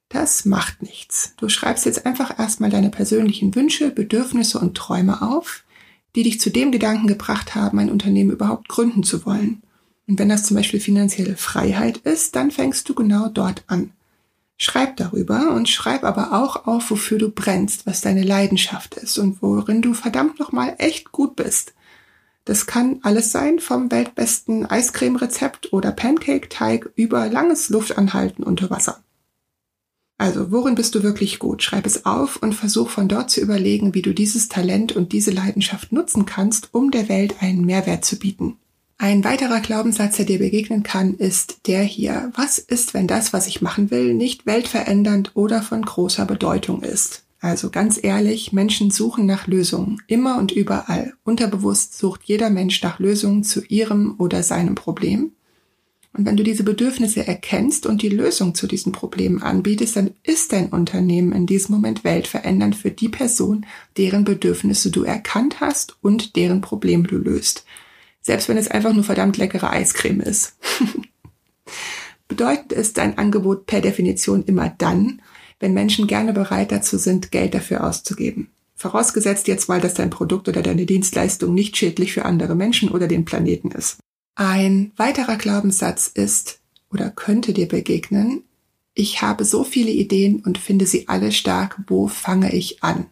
Das 0.10 0.46
macht 0.46 0.82
nichts. 0.82 1.34
Du 1.38 1.50
schreibst 1.50 1.86
jetzt 1.86 2.06
einfach 2.06 2.40
erstmal 2.40 2.70
deine 2.70 2.90
persönlichen 2.90 3.54
Wünsche, 3.56 3.92
Bedürfnisse 3.92 4.60
und 4.60 4.76
Träume 4.76 5.22
auf 5.22 5.66
die 6.18 6.24
dich 6.24 6.40
zu 6.40 6.50
dem 6.50 6.72
Gedanken 6.72 7.06
gebracht 7.06 7.54
haben, 7.54 7.78
ein 7.78 7.92
Unternehmen 7.92 8.32
überhaupt 8.32 8.68
gründen 8.70 9.04
zu 9.04 9.24
wollen. 9.28 9.62
Und 10.08 10.18
wenn 10.18 10.30
das 10.30 10.46
zum 10.46 10.58
Beispiel 10.58 10.80
finanzielle 10.80 11.38
Freiheit 11.38 11.98
ist, 11.98 12.36
dann 12.36 12.50
fängst 12.50 12.90
du 12.90 12.96
genau 12.96 13.28
dort 13.28 13.64
an. 13.68 13.92
Schreib 14.58 14.98
darüber 14.98 15.52
und 15.52 15.70
schreib 15.70 16.04
aber 16.04 16.34
auch 16.34 16.66
auf, 16.66 16.90
wofür 16.90 17.20
du 17.20 17.30
brennst, 17.30 17.86
was 17.86 18.02
deine 18.02 18.24
Leidenschaft 18.24 18.96
ist 18.96 19.20
und 19.20 19.44
worin 19.44 19.84
du 19.84 19.94
verdammt 19.94 20.40
nochmal 20.40 20.74
echt 20.80 21.12
gut 21.12 21.36
bist. 21.36 21.74
Das 22.48 22.66
kann 22.66 23.00
alles 23.02 23.34
sein, 23.34 23.60
vom 23.60 23.92
weltbesten 23.92 24.66
Eiscreme-Rezept 24.66 25.74
oder 25.74 25.92
Pancake-Teig 25.92 26.90
über 26.96 27.28
langes 27.28 27.68
Luftanhalten 27.68 28.42
unter 28.42 28.70
Wasser. 28.70 29.04
Also, 30.18 30.50
worin 30.50 30.74
bist 30.74 30.96
du 30.96 31.04
wirklich 31.04 31.40
gut? 31.40 31.62
Schreib 31.62 31.86
es 31.86 32.06
auf 32.06 32.38
und 32.38 32.56
versuch 32.56 32.90
von 32.90 33.10
dort 33.10 33.30
zu 33.30 33.42
überlegen, 33.42 33.94
wie 33.94 34.02
du 34.02 34.14
dieses 34.14 34.48
Talent 34.48 34.96
und 34.96 35.12
diese 35.12 35.32
Leidenschaft 35.32 35.92
nutzen 35.92 36.26
kannst, 36.26 36.74
um 36.74 36.90
der 36.90 37.10
Welt 37.10 37.36
einen 37.42 37.66
Mehrwert 37.66 38.06
zu 38.06 38.18
bieten. 38.18 38.56
Ein 38.98 39.26
weiterer 39.26 39.60
Glaubenssatz, 39.60 40.16
der 40.16 40.26
dir 40.26 40.40
begegnen 40.40 40.84
kann, 40.84 41.16
ist 41.16 41.68
der 41.68 41.84
hier. 41.84 42.32
Was 42.34 42.60
ist, 42.60 42.94
wenn 42.94 43.08
das, 43.08 43.34
was 43.34 43.48
ich 43.48 43.62
machen 43.62 43.92
will, 43.92 44.14
nicht 44.14 44.46
weltverändernd 44.46 45.32
oder 45.34 45.62
von 45.62 45.82
großer 45.82 46.26
Bedeutung 46.26 46.82
ist? 46.82 47.27
Also 47.48 47.70
ganz 47.70 47.98
ehrlich, 48.04 48.52
Menschen 48.52 48.92
suchen 48.92 49.26
nach 49.26 49.48
Lösungen, 49.48 50.02
immer 50.08 50.38
und 50.38 50.52
überall. 50.52 51.14
Unterbewusst 51.24 51.98
sucht 51.98 52.24
jeder 52.26 52.50
Mensch 52.50 52.84
nach 52.84 53.00
Lösungen 53.00 53.46
zu 53.46 53.64
ihrem 53.64 54.16
oder 54.18 54.44
seinem 54.44 54.76
Problem. 54.76 55.32
Und 56.12 56.26
wenn 56.26 56.36
du 56.36 56.44
diese 56.44 56.66
Bedürfnisse 56.66 57.26
erkennst 57.26 57.86
und 57.86 58.02
die 58.02 58.10
Lösung 58.10 58.54
zu 58.54 58.68
diesen 58.68 58.92
Problemen 58.92 59.42
anbietest, 59.42 59.96
dann 59.96 60.12
ist 60.24 60.52
dein 60.52 60.68
Unternehmen 60.68 61.32
in 61.32 61.46
diesem 61.46 61.76
Moment 61.76 62.04
weltverändernd 62.04 62.76
für 62.76 62.92
die 62.92 63.08
Person, 63.08 63.66
deren 63.96 64.26
Bedürfnisse 64.26 64.92
du 64.92 65.04
erkannt 65.04 65.62
hast 65.62 65.96
und 66.02 66.36
deren 66.36 66.60
Probleme 66.60 67.08
du 67.08 67.16
löst. 67.16 67.64
Selbst 68.20 68.50
wenn 68.50 68.58
es 68.58 68.68
einfach 68.68 68.92
nur 68.92 69.06
verdammt 69.06 69.38
leckere 69.38 69.70
Eiscreme 69.70 70.20
ist. 70.20 70.58
Bedeutend 72.28 72.74
ist 72.74 72.98
dein 72.98 73.18
Angebot 73.18 73.68
per 73.68 73.80
Definition 73.80 74.44
immer 74.44 74.68
dann, 74.78 75.22
wenn 75.60 75.74
Menschen 75.74 76.08
gerne 76.08 76.34
bereit 76.34 76.72
dazu 76.72 76.98
sind, 76.98 77.32
Geld 77.32 77.54
dafür 77.54 77.84
auszugeben. 77.84 78.50
Vorausgesetzt 78.76 79.48
jetzt 79.48 79.70
mal, 79.70 79.82
dass 79.82 79.96
dein 79.96 80.12
Produkt 80.12 80.48
oder 80.48 80.62
deine 80.62 80.86
Dienstleistung 80.86 81.54
nicht 81.54 81.78
schädlich 81.78 82.14
für 82.14 82.26
andere 82.26 82.56
Menschen 82.56 82.90
oder 82.90 83.08
den 83.08 83.26
Planeten 83.26 83.72
ist. 83.72 83.98
Ein 84.36 84.92
weiterer 84.98 85.36
Glaubenssatz 85.36 86.08
ist 86.14 86.60
oder 86.92 87.10
könnte 87.10 87.54
dir 87.54 87.68
begegnen, 87.68 88.44
ich 88.94 89.22
habe 89.22 89.46
so 89.46 89.64
viele 89.64 89.92
Ideen 89.92 90.42
und 90.44 90.58
finde 90.58 90.86
sie 90.86 91.08
alle 91.08 91.32
stark, 91.32 91.80
wo 91.88 92.08
fange 92.08 92.54
ich 92.54 92.84
an? 92.84 93.08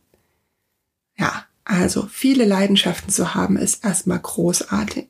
Ja, 1.17 1.45
also 1.63 2.07
viele 2.09 2.45
Leidenschaften 2.45 3.11
zu 3.11 3.33
haben 3.33 3.57
ist 3.57 3.83
erstmal 3.83 4.19
großartig. 4.19 5.07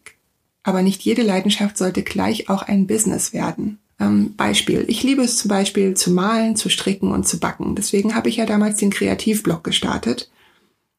Aber 0.63 0.81
nicht 0.81 1.03
jede 1.03 1.21
Leidenschaft 1.21 1.77
sollte 1.77 2.01
gleich 2.01 2.49
auch 2.49 2.63
ein 2.63 2.87
Business 2.87 3.33
werden. 3.33 3.79
Ähm, 3.99 4.35
Beispiel. 4.35 4.85
Ich 4.87 5.03
liebe 5.03 5.21
es 5.21 5.37
zum 5.37 5.49
Beispiel 5.49 5.93
zu 5.93 6.11
malen, 6.11 6.55
zu 6.55 6.69
stricken 6.69 7.11
und 7.11 7.27
zu 7.27 7.39
backen. 7.39 7.75
Deswegen 7.75 8.13
habe 8.13 8.29
ich 8.29 8.37
ja 8.37 8.45
damals 8.45 8.77
den 8.77 8.91
Kreativblog 8.91 9.63
gestartet. 9.63 10.29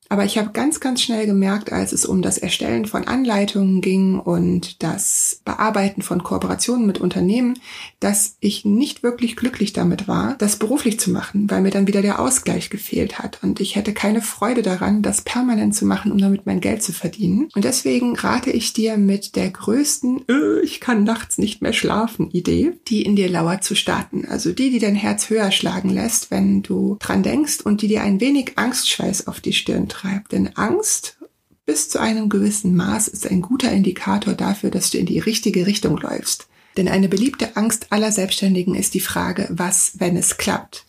Aber 0.08 0.24
ich 0.24 0.38
habe 0.38 0.50
ganz, 0.52 0.80
ganz 0.80 1.02
schnell 1.02 1.26
gemerkt, 1.26 1.72
als 1.72 1.92
es 1.92 2.06
um 2.06 2.22
das 2.22 2.38
Erstellen 2.38 2.86
von 2.86 3.06
Anleitungen 3.06 3.80
ging 3.80 4.18
und 4.18 4.82
das 4.82 5.40
Bearbeiten 5.44 6.02
von 6.02 6.22
Kooperationen 6.22 6.86
mit 6.86 7.00
Unternehmen, 7.00 7.58
dass 8.00 8.36
ich 8.40 8.64
nicht 8.64 9.02
wirklich 9.02 9.36
glücklich 9.36 9.72
damit 9.72 10.06
war, 10.06 10.36
das 10.38 10.56
beruflich 10.56 11.00
zu 11.00 11.10
machen, 11.10 11.50
weil 11.50 11.60
mir 11.60 11.70
dann 11.70 11.86
wieder 11.86 12.02
der 12.02 12.20
Ausgleich 12.20 12.70
gefehlt 12.70 13.18
hat. 13.18 13.40
Und 13.42 13.60
ich 13.60 13.76
hätte 13.76 13.92
keine 13.92 14.22
Freude 14.22 14.62
daran, 14.62 15.02
das 15.02 15.22
permanent 15.22 15.74
zu 15.74 15.86
machen, 15.86 16.12
um 16.12 16.18
damit 16.18 16.46
mein 16.46 16.60
Geld 16.60 16.82
zu 16.82 16.92
verdienen. 16.92 17.48
Und 17.54 17.64
deswegen 17.64 18.16
rate 18.16 18.50
ich 18.50 18.72
dir 18.72 18.96
mit 18.96 19.34
der 19.36 19.50
größten, 19.50 20.24
äh, 20.28 20.60
ich 20.62 20.80
kann 20.80 21.04
nachts 21.04 21.38
nicht 21.38 21.62
mehr 21.62 21.72
schlafen 21.72 22.30
Idee, 22.30 22.72
die 22.88 23.02
in 23.02 23.16
dir 23.16 23.28
lauert 23.28 23.64
zu 23.64 23.74
starten. 23.74 24.24
Also 24.28 24.52
die, 24.52 24.70
die 24.70 24.78
dein 24.78 24.94
Herz 24.94 25.30
höher 25.30 25.50
schlagen 25.50 25.90
lässt, 25.90 26.30
wenn 26.30 26.62
du 26.62 26.96
dran 27.00 27.22
denkst 27.22 27.60
und 27.60 27.82
die 27.82 27.88
dir 27.88 28.02
ein 28.02 28.20
wenig 28.20 28.52
Angstschweiß 28.56 29.26
auf 29.26 29.40
die 29.40 29.52
Stirn 29.52 29.88
treibt. 29.96 30.32
Denn 30.32 30.56
Angst 30.56 31.18
bis 31.64 31.88
zu 31.88 31.98
einem 32.00 32.28
gewissen 32.28 32.76
Maß 32.76 33.08
ist 33.08 33.28
ein 33.28 33.42
guter 33.42 33.72
Indikator 33.72 34.34
dafür, 34.34 34.70
dass 34.70 34.90
du 34.90 34.98
in 34.98 35.06
die 35.06 35.18
richtige 35.18 35.66
Richtung 35.66 35.96
läufst. 35.98 36.48
Denn 36.76 36.88
eine 36.88 37.08
beliebte 37.08 37.56
Angst 37.56 37.86
aller 37.90 38.12
Selbstständigen 38.12 38.74
ist 38.74 38.94
die 38.94 39.00
Frage, 39.00 39.48
was, 39.50 39.92
wenn 39.98 40.16
es 40.16 40.36
klappt? 40.36 40.84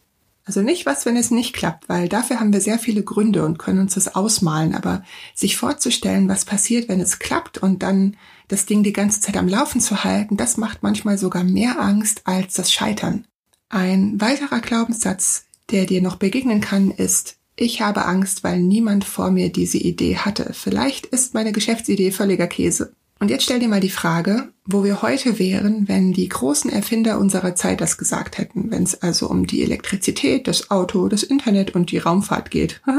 Also 0.45 0.61
nicht 0.61 0.85
was, 0.85 1.05
wenn 1.05 1.17
es 1.17 1.29
nicht 1.29 1.53
klappt, 1.53 1.89
weil 1.89 2.07
dafür 2.07 2.39
haben 2.39 2.53
wir 2.53 2.61
sehr 2.61 2.79
viele 2.79 3.03
Gründe 3.03 3.43
und 3.43 3.59
können 3.59 3.79
uns 3.79 3.95
das 3.95 4.15
ausmalen. 4.15 4.75
Aber 4.75 5.03
sich 5.33 5.57
vorzustellen, 5.57 6.29
was 6.29 6.45
passiert, 6.45 6.87
wenn 6.87 7.01
es 7.01 7.19
klappt 7.19 7.57
und 7.57 7.83
dann 7.83 8.15
das 8.47 8.65
Ding 8.65 8.83
die 8.83 8.93
ganze 8.93 9.19
Zeit 9.19 9.35
am 9.35 9.47
Laufen 9.47 9.81
zu 9.81 10.03
halten, 10.03 10.37
das 10.37 10.55
macht 10.55 10.83
manchmal 10.83 11.17
sogar 11.17 11.43
mehr 11.43 11.81
Angst 11.81 12.21
als 12.25 12.53
das 12.53 12.71
Scheitern. 12.71 13.25
Ein 13.67 14.21
weiterer 14.21 14.61
Glaubenssatz, 14.61 15.43
der 15.69 15.85
dir 15.85 16.01
noch 16.01 16.15
begegnen 16.15 16.61
kann, 16.61 16.91
ist, 16.91 17.36
ich 17.57 17.81
habe 17.81 18.05
Angst, 18.05 18.43
weil 18.43 18.61
niemand 18.61 19.03
vor 19.03 19.31
mir 19.31 19.51
diese 19.51 19.79
Idee 19.79 20.17
hatte. 20.17 20.53
Vielleicht 20.53 21.07
ist 21.07 21.33
meine 21.33 21.51
Geschäftsidee 21.51 22.11
völliger 22.11 22.47
Käse. 22.47 22.93
Und 23.19 23.31
jetzt 23.31 23.43
stell 23.43 23.59
dir 23.59 23.67
mal 23.67 23.79
die 23.79 23.89
Frage, 23.89 24.49
wo 24.63 24.83
wir 24.83 25.01
heute 25.01 25.39
wären, 25.39 25.87
wenn 25.87 26.13
die 26.13 26.29
großen 26.29 26.71
Erfinder 26.71 27.17
unserer 27.17 27.55
Zeit 27.55 27.81
das 27.81 27.97
gesagt 27.97 28.37
hätten, 28.37 28.69
wenn 28.69 28.83
es 28.83 29.01
also 29.01 29.27
um 29.27 29.47
die 29.47 29.63
Elektrizität, 29.63 30.47
das 30.47 30.69
Auto, 30.69 31.07
das 31.07 31.23
Internet 31.23 31.73
und 31.73 31.91
die 31.91 31.97
Raumfahrt 31.97 32.51
geht. 32.51 32.81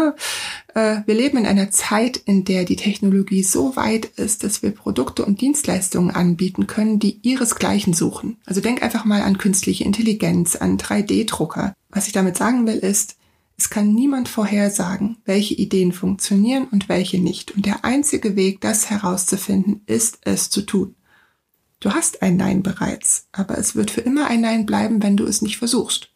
Äh, 0.74 1.00
wir 1.06 1.14
leben 1.14 1.38
in 1.38 1.46
einer 1.46 1.70
Zeit, 1.70 2.18
in 2.18 2.44
der 2.44 2.64
die 2.64 2.76
Technologie 2.76 3.42
so 3.42 3.74
weit 3.74 4.04
ist, 4.04 4.44
dass 4.44 4.62
wir 4.62 4.70
Produkte 4.70 5.24
und 5.24 5.40
Dienstleistungen 5.40 6.10
anbieten 6.10 6.66
können, 6.66 6.98
die 6.98 7.18
ihresgleichen 7.22 7.94
suchen. 7.94 8.36
Also 8.44 8.60
denk 8.60 8.82
einfach 8.82 9.06
mal 9.06 9.22
an 9.22 9.38
künstliche 9.38 9.84
Intelligenz, 9.84 10.56
an 10.56 10.76
3D-Drucker. 10.76 11.72
Was 11.88 12.06
ich 12.06 12.12
damit 12.12 12.36
sagen 12.36 12.66
will, 12.66 12.76
ist, 12.76 13.16
es 13.58 13.70
kann 13.70 13.92
niemand 13.92 14.28
vorhersagen, 14.28 15.18
welche 15.24 15.54
Ideen 15.54 15.92
funktionieren 15.92 16.68
und 16.70 16.88
welche 16.88 17.18
nicht. 17.18 17.50
Und 17.50 17.66
der 17.66 17.84
einzige 17.84 18.36
Weg, 18.36 18.60
das 18.60 18.88
herauszufinden, 18.88 19.82
ist 19.86 20.20
es 20.22 20.48
zu 20.48 20.62
tun. 20.62 20.94
Du 21.80 21.90
hast 21.90 22.22
ein 22.22 22.36
Nein 22.36 22.62
bereits, 22.62 23.26
aber 23.32 23.58
es 23.58 23.74
wird 23.74 23.90
für 23.90 24.00
immer 24.00 24.28
ein 24.28 24.42
Nein 24.42 24.64
bleiben, 24.64 25.02
wenn 25.02 25.16
du 25.16 25.26
es 25.26 25.42
nicht 25.42 25.58
versuchst. 25.58 26.10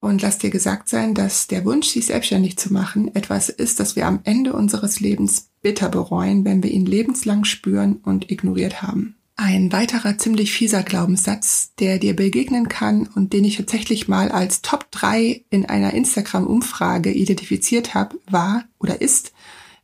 Und 0.00 0.22
lass 0.22 0.38
dir 0.38 0.50
gesagt 0.50 0.88
sein, 0.88 1.14
dass 1.14 1.46
der 1.46 1.64
Wunsch, 1.64 1.88
sich 1.88 2.06
selbstständig 2.06 2.58
zu 2.58 2.72
machen, 2.72 3.14
etwas 3.14 3.48
ist, 3.48 3.78
das 3.78 3.94
wir 3.94 4.06
am 4.06 4.20
Ende 4.24 4.52
unseres 4.52 4.98
Lebens 4.98 5.50
bitter 5.62 5.88
bereuen, 5.88 6.44
wenn 6.44 6.64
wir 6.64 6.70
ihn 6.70 6.86
lebenslang 6.86 7.44
spüren 7.44 7.96
und 7.96 8.30
ignoriert 8.30 8.82
haben. 8.82 9.15
Ein 9.38 9.70
weiterer 9.70 10.16
ziemlich 10.16 10.52
fieser 10.52 10.82
Glaubenssatz, 10.82 11.74
der 11.78 11.98
dir 11.98 12.16
begegnen 12.16 12.68
kann 12.68 13.06
und 13.14 13.34
den 13.34 13.44
ich 13.44 13.58
tatsächlich 13.58 14.08
mal 14.08 14.30
als 14.30 14.62
Top 14.62 14.90
3 14.92 15.44
in 15.50 15.66
einer 15.66 15.92
Instagram-Umfrage 15.92 17.12
identifiziert 17.12 17.92
habe, 17.92 18.18
war 18.30 18.64
oder 18.78 19.02
ist, 19.02 19.34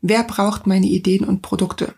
wer 0.00 0.24
braucht 0.24 0.66
meine 0.66 0.86
Ideen 0.86 1.26
und 1.26 1.42
Produkte? 1.42 1.94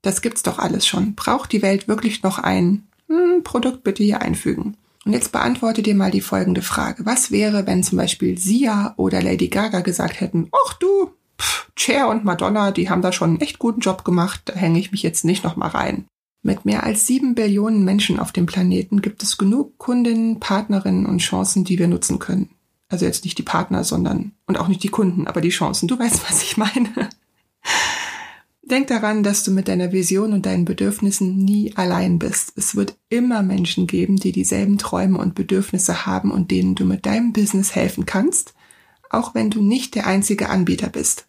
Das 0.00 0.22
gibt's 0.22 0.42
doch 0.42 0.58
alles 0.58 0.86
schon. 0.86 1.14
Braucht 1.14 1.52
die 1.52 1.60
Welt 1.60 1.86
wirklich 1.86 2.22
noch 2.22 2.38
ein 2.38 2.86
hm, 3.08 3.42
Produkt 3.44 3.84
bitte 3.84 4.02
hier 4.02 4.22
einfügen? 4.22 4.78
Und 5.04 5.12
jetzt 5.12 5.32
beantworte 5.32 5.82
dir 5.82 5.94
mal 5.94 6.10
die 6.10 6.22
folgende 6.22 6.62
Frage. 6.62 7.04
Was 7.04 7.30
wäre, 7.30 7.66
wenn 7.66 7.82
zum 7.82 7.98
Beispiel 7.98 8.38
Sia 8.38 8.94
oder 8.96 9.22
Lady 9.22 9.48
Gaga 9.48 9.80
gesagt 9.80 10.20
hätten, 10.22 10.48
ach 10.66 10.72
du, 10.74 11.10
pff, 11.38 11.70
Cher 11.76 12.08
und 12.08 12.24
Madonna, 12.24 12.70
die 12.70 12.88
haben 12.88 13.02
da 13.02 13.12
schon 13.12 13.30
einen 13.30 13.40
echt 13.42 13.58
guten 13.58 13.80
Job 13.80 14.02
gemacht, 14.02 14.40
da 14.46 14.54
hänge 14.54 14.78
ich 14.78 14.92
mich 14.92 15.02
jetzt 15.02 15.26
nicht 15.26 15.44
noch 15.44 15.56
mal 15.56 15.68
rein. 15.68 16.06
Mit 16.46 16.64
mehr 16.64 16.84
als 16.84 17.08
sieben 17.08 17.34
Billionen 17.34 17.84
Menschen 17.84 18.20
auf 18.20 18.30
dem 18.30 18.46
Planeten 18.46 19.02
gibt 19.02 19.24
es 19.24 19.36
genug 19.36 19.78
Kundinnen, 19.78 20.38
Partnerinnen 20.38 21.04
und 21.04 21.18
Chancen, 21.18 21.64
die 21.64 21.76
wir 21.76 21.88
nutzen 21.88 22.20
können. 22.20 22.50
Also 22.88 23.04
jetzt 23.04 23.24
nicht 23.24 23.36
die 23.36 23.42
Partner, 23.42 23.82
sondern 23.82 24.30
und 24.46 24.56
auch 24.56 24.68
nicht 24.68 24.84
die 24.84 24.88
Kunden, 24.88 25.26
aber 25.26 25.40
die 25.40 25.48
Chancen. 25.48 25.88
Du 25.88 25.98
weißt, 25.98 26.22
was 26.30 26.44
ich 26.44 26.56
meine. 26.56 27.10
Denk 28.62 28.86
daran, 28.86 29.24
dass 29.24 29.42
du 29.42 29.50
mit 29.50 29.66
deiner 29.66 29.90
Vision 29.90 30.32
und 30.32 30.46
deinen 30.46 30.64
Bedürfnissen 30.64 31.36
nie 31.36 31.72
allein 31.74 32.20
bist. 32.20 32.52
Es 32.54 32.76
wird 32.76 32.96
immer 33.08 33.42
Menschen 33.42 33.88
geben, 33.88 34.14
die 34.14 34.30
dieselben 34.30 34.78
Träume 34.78 35.18
und 35.18 35.34
Bedürfnisse 35.34 36.06
haben 36.06 36.30
und 36.30 36.52
denen 36.52 36.76
du 36.76 36.84
mit 36.84 37.06
deinem 37.06 37.32
Business 37.32 37.74
helfen 37.74 38.06
kannst, 38.06 38.54
auch 39.10 39.34
wenn 39.34 39.50
du 39.50 39.62
nicht 39.62 39.96
der 39.96 40.06
einzige 40.06 40.48
Anbieter 40.48 40.90
bist. 40.90 41.26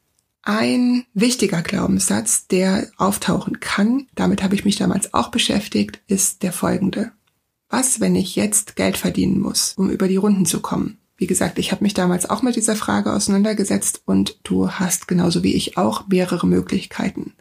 Ein 0.50 1.04
wichtiger 1.14 1.62
Glaubenssatz, 1.62 2.48
der 2.48 2.90
auftauchen 2.96 3.60
kann, 3.60 4.08
damit 4.16 4.42
habe 4.42 4.56
ich 4.56 4.64
mich 4.64 4.78
damals 4.78 5.14
auch 5.14 5.28
beschäftigt, 5.28 6.00
ist 6.08 6.42
der 6.42 6.54
folgende. 6.54 7.12
Was, 7.70 8.00
wenn 8.00 8.16
ich 8.16 8.38
jetzt 8.38 8.78
Geld 8.78 8.96
verdienen 8.96 9.42
muss, 9.42 9.74
um 9.76 9.90
über 9.90 10.08
die 10.08 10.16
Runden 10.16 10.46
zu 10.46 10.62
kommen? 10.62 11.00
Wie 11.18 11.28
gesagt, 11.28 11.60
ich 11.60 11.74
habe 11.74 11.84
mich 11.84 11.94
damals 11.94 12.30
auch 12.30 12.44
mit 12.44 12.56
dieser 12.56 12.78
Frage 12.78 13.12
auseinandergesetzt 13.12 14.04
und 14.06 14.40
du 14.44 14.72
hast 14.72 15.10
genauso 15.10 15.44
wie 15.44 15.54
ich 15.54 15.78
auch 15.78 16.08
mehrere 16.08 16.48
Möglichkeiten. 16.48 17.34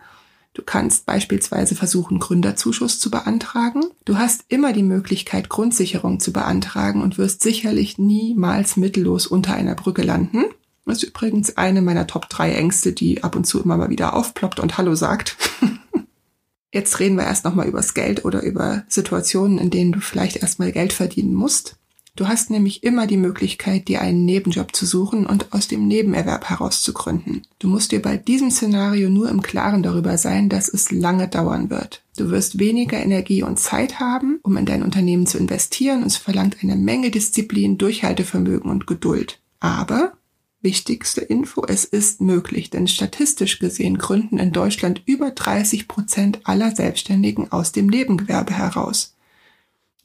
Du 0.53 0.62
kannst 0.62 1.07
beispielsweise 1.07 1.77
versuchen, 1.77 2.19
Gründerzuschuss 2.19 2.99
zu 2.99 3.12
beantragen. 3.12 3.85
Du 4.05 4.19
hast 4.19 4.47
immer 4.49 4.73
die 4.73 4.83
Möglichkeit, 4.83 5.49
Grundsicherung 5.49 6.19
zu 6.19 6.33
beantragen 6.33 7.03
und 7.03 7.19
wirst 7.19 7.40
sicherlich 7.40 7.99
niemals 7.99 8.77
mittellos 8.77 9.29
unter 9.29 9.55
einer 9.55 9.77
Brücke 9.77 10.03
landen. 10.03 10.47
Das 10.87 11.03
ist 11.03 11.09
übrigens 11.09 11.57
eine 11.57 11.83
meiner 11.83 12.07
Top 12.07 12.29
3 12.29 12.53
Ängste, 12.53 12.92
die 12.92 13.25
ab 13.25 13.35
und 13.35 13.44
zu 13.44 13.61
immer 13.61 13.77
mal 13.77 13.90
wieder 13.90 14.14
aufploppt 14.14 14.61
und 14.61 14.79
Hallo 14.79 14.94
sagt. 14.94 15.37
Jetzt 16.72 17.01
reden 17.01 17.16
wir 17.16 17.25
erst 17.25 17.44
nochmal 17.44 17.66
übers 17.66 17.92
Geld 17.92 18.25
oder 18.25 18.42
über 18.42 18.85
Situationen, 18.88 19.59
in 19.59 19.70
denen 19.70 19.90
du 19.90 20.01
vielleicht 20.01 20.37
erstmal 20.37 20.70
Geld 20.70 20.92
verdienen 20.92 21.35
musst. 21.35 21.77
Du 22.14 22.29
hast 22.29 22.51
nämlich 22.51 22.85
immer 22.85 23.07
die 23.07 23.16
Möglichkeit, 23.16 23.88
dir 23.88 24.01
einen 24.01 24.25
Nebenjob 24.25 24.75
zu 24.77 24.87
suchen 24.87 25.27
und 25.27 25.53
aus 25.53 25.68
dem 25.68 25.88
Nebenerwerb 25.88 26.49
heraus 26.49 26.83
zu 26.83 26.94
gründen. 26.94 27.42
Du 27.59 27.68
musst 27.68 27.92
dir 27.92 28.01
bei 28.01 28.16
diesem 28.16 28.51
Szenario 28.51 29.11
nur 29.11 29.29
im 29.29 29.42
Klaren 29.42 29.83
darüber 29.83 30.16
sein, 30.16 30.49
dass 30.49 30.68
es 30.68 30.92
lange 30.92 31.29
dauern 31.29 31.68
wird. 31.68 32.03
Du 32.16 32.31
wirst 32.31 32.59
weniger 32.59 32.99
Energie 32.99 33.42
und 33.42 33.59
Zeit 33.59 33.99
haben, 33.99 34.38
um 34.42 34.57
in 34.57 34.66
dein 34.66 34.83
Unternehmen 34.83 35.27
zu 35.27 35.37
investieren 35.37 36.03
und 36.03 36.07
es 36.07 36.16
verlangt 36.16 36.59
eine 36.62 36.77
Menge 36.77 37.11
Disziplin, 37.11 37.77
Durchhaltevermögen 37.77 38.70
und 38.70 38.87
Geduld. 38.87 39.40
Aber 39.61 40.12
wichtigste 40.61 41.21
Info, 41.21 41.64
es 41.66 41.85
ist 41.85 42.21
möglich, 42.21 42.71
denn 42.71 42.88
statistisch 42.88 43.59
gesehen 43.59 43.99
gründen 43.99 44.38
in 44.38 44.53
Deutschland 44.53 45.03
über 45.07 45.31
30 45.31 45.88
Prozent 45.88 46.40
aller 46.45 46.75
Selbstständigen 46.75 47.53
aus 47.53 47.73
dem 47.73 47.87
Nebengewerbe 47.87 48.55
heraus 48.55 49.16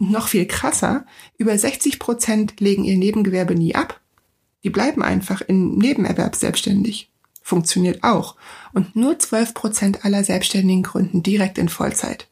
noch 0.01 0.27
viel 0.29 0.47
krasser, 0.47 1.05
über 1.37 1.55
60 1.55 1.99
Prozent 1.99 2.59
legen 2.59 2.83
ihr 2.83 2.97
Nebengewerbe 2.97 3.53
nie 3.53 3.75
ab. 3.75 4.01
Die 4.63 4.71
bleiben 4.71 5.03
einfach 5.03 5.41
in 5.41 5.77
Nebenerwerb 5.77 6.35
selbstständig. 6.35 7.11
Funktioniert 7.43 8.03
auch. 8.03 8.35
Und 8.73 8.95
nur 8.95 9.19
12 9.19 9.53
Prozent 9.53 10.05
aller 10.05 10.23
Selbstständigen 10.23 10.83
gründen 10.83 11.21
direkt 11.23 11.57
in 11.59 11.69
Vollzeit. 11.69 12.27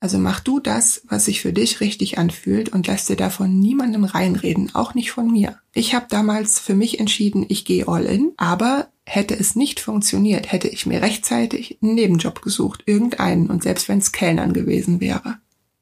Also 0.00 0.18
mach 0.18 0.40
du 0.40 0.60
das, 0.60 1.02
was 1.08 1.26
sich 1.26 1.42
für 1.42 1.52
dich 1.52 1.80
richtig 1.80 2.16
anfühlt 2.16 2.70
und 2.70 2.86
lass 2.86 3.04
dir 3.04 3.16
davon 3.16 3.60
niemandem 3.60 4.04
reinreden, 4.04 4.74
auch 4.74 4.94
nicht 4.94 5.10
von 5.10 5.30
mir. 5.30 5.58
Ich 5.74 5.94
habe 5.94 6.06
damals 6.08 6.58
für 6.58 6.74
mich 6.74 6.98
entschieden, 6.98 7.44
ich 7.48 7.66
gehe 7.66 7.86
all 7.86 8.06
in, 8.06 8.32
aber 8.38 8.88
hätte 9.04 9.38
es 9.38 9.56
nicht 9.56 9.78
funktioniert, 9.78 10.50
hätte 10.50 10.68
ich 10.68 10.86
mir 10.86 11.02
rechtzeitig 11.02 11.78
einen 11.82 11.94
Nebenjob 11.94 12.40
gesucht, 12.40 12.82
irgendeinen 12.86 13.50
und 13.50 13.62
selbst 13.62 13.88
wenn 13.88 13.98
es 13.98 14.12
Kellnern 14.12 14.54
gewesen 14.54 15.00
wäre 15.00 15.38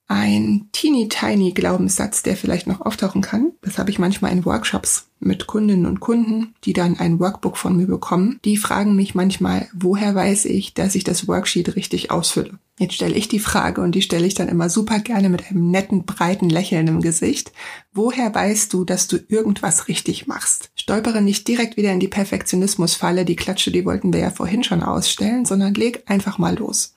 ein 0.09 0.69
teeny 0.73 1.09
tiny 1.09 1.53
Glaubenssatz, 1.53 2.23
der 2.23 2.37
vielleicht 2.37 2.67
noch 2.67 2.81
auftauchen 2.81 3.21
kann. 3.21 3.53
Das 3.61 3.79
habe 3.79 3.91
ich 3.91 3.99
manchmal 3.99 4.33
in 4.33 4.47
Workshops 4.47 5.11
mit 5.21 5.47
Kundinnen 5.47 5.87
und 5.87 6.01
Kunden, 6.01 6.55
die 6.65 6.73
dann 6.73 6.99
ein 6.99 7.21
Workbook 7.21 7.57
von 7.57 7.77
mir 7.77 7.87
bekommen. 7.87 8.41
Die 8.45 8.57
fragen 8.57 8.97
mich 8.97 9.15
manchmal, 9.15 9.69
woher 9.75 10.15
weiß 10.15 10.47
ich, 10.47 10.73
dass 10.75 10.95
ich 10.95 11.05
das 11.05 11.29
Worksheet 11.29 11.77
richtig 11.77 12.11
ausfülle? 12.11 12.59
Jetzt 12.79 12.95
stelle 12.95 13.17
ich 13.17 13.29
die 13.29 13.41
Frage 13.41 13.81
und 13.81 13.93
die 13.95 14.03
stelle 14.03 14.27
ich 14.27 14.35
dann 14.35 14.49
immer 14.49 14.71
super 14.71 15.01
gerne 15.01 15.29
mit 15.29 15.51
einem 15.51 15.71
netten, 15.71 16.05
breiten 16.05 16.49
Lächeln 16.49 16.87
im 16.87 17.01
Gesicht. 17.01 17.53
Woher 17.93 18.33
weißt 18.33 18.73
du, 18.73 18.85
dass 18.85 19.09
du 19.09 19.19
irgendwas 19.29 19.89
richtig 19.89 20.29
machst? 20.29 20.71
Stolpere 20.77 21.21
nicht 21.21 21.49
direkt 21.49 21.77
wieder 21.77 21.93
in 21.93 22.01
die 22.01 22.09
Perfektionismusfalle, 22.09 23.25
die 23.25 23.37
Klatsche, 23.37 23.73
die 23.73 23.85
wollten 23.85 24.13
wir 24.13 24.21
ja 24.21 24.31
vorhin 24.31 24.63
schon 24.63 24.83
ausstellen, 24.83 25.45
sondern 25.45 25.75
leg 25.75 26.05
einfach 26.07 26.39
mal 26.39 26.57
los. 26.57 26.95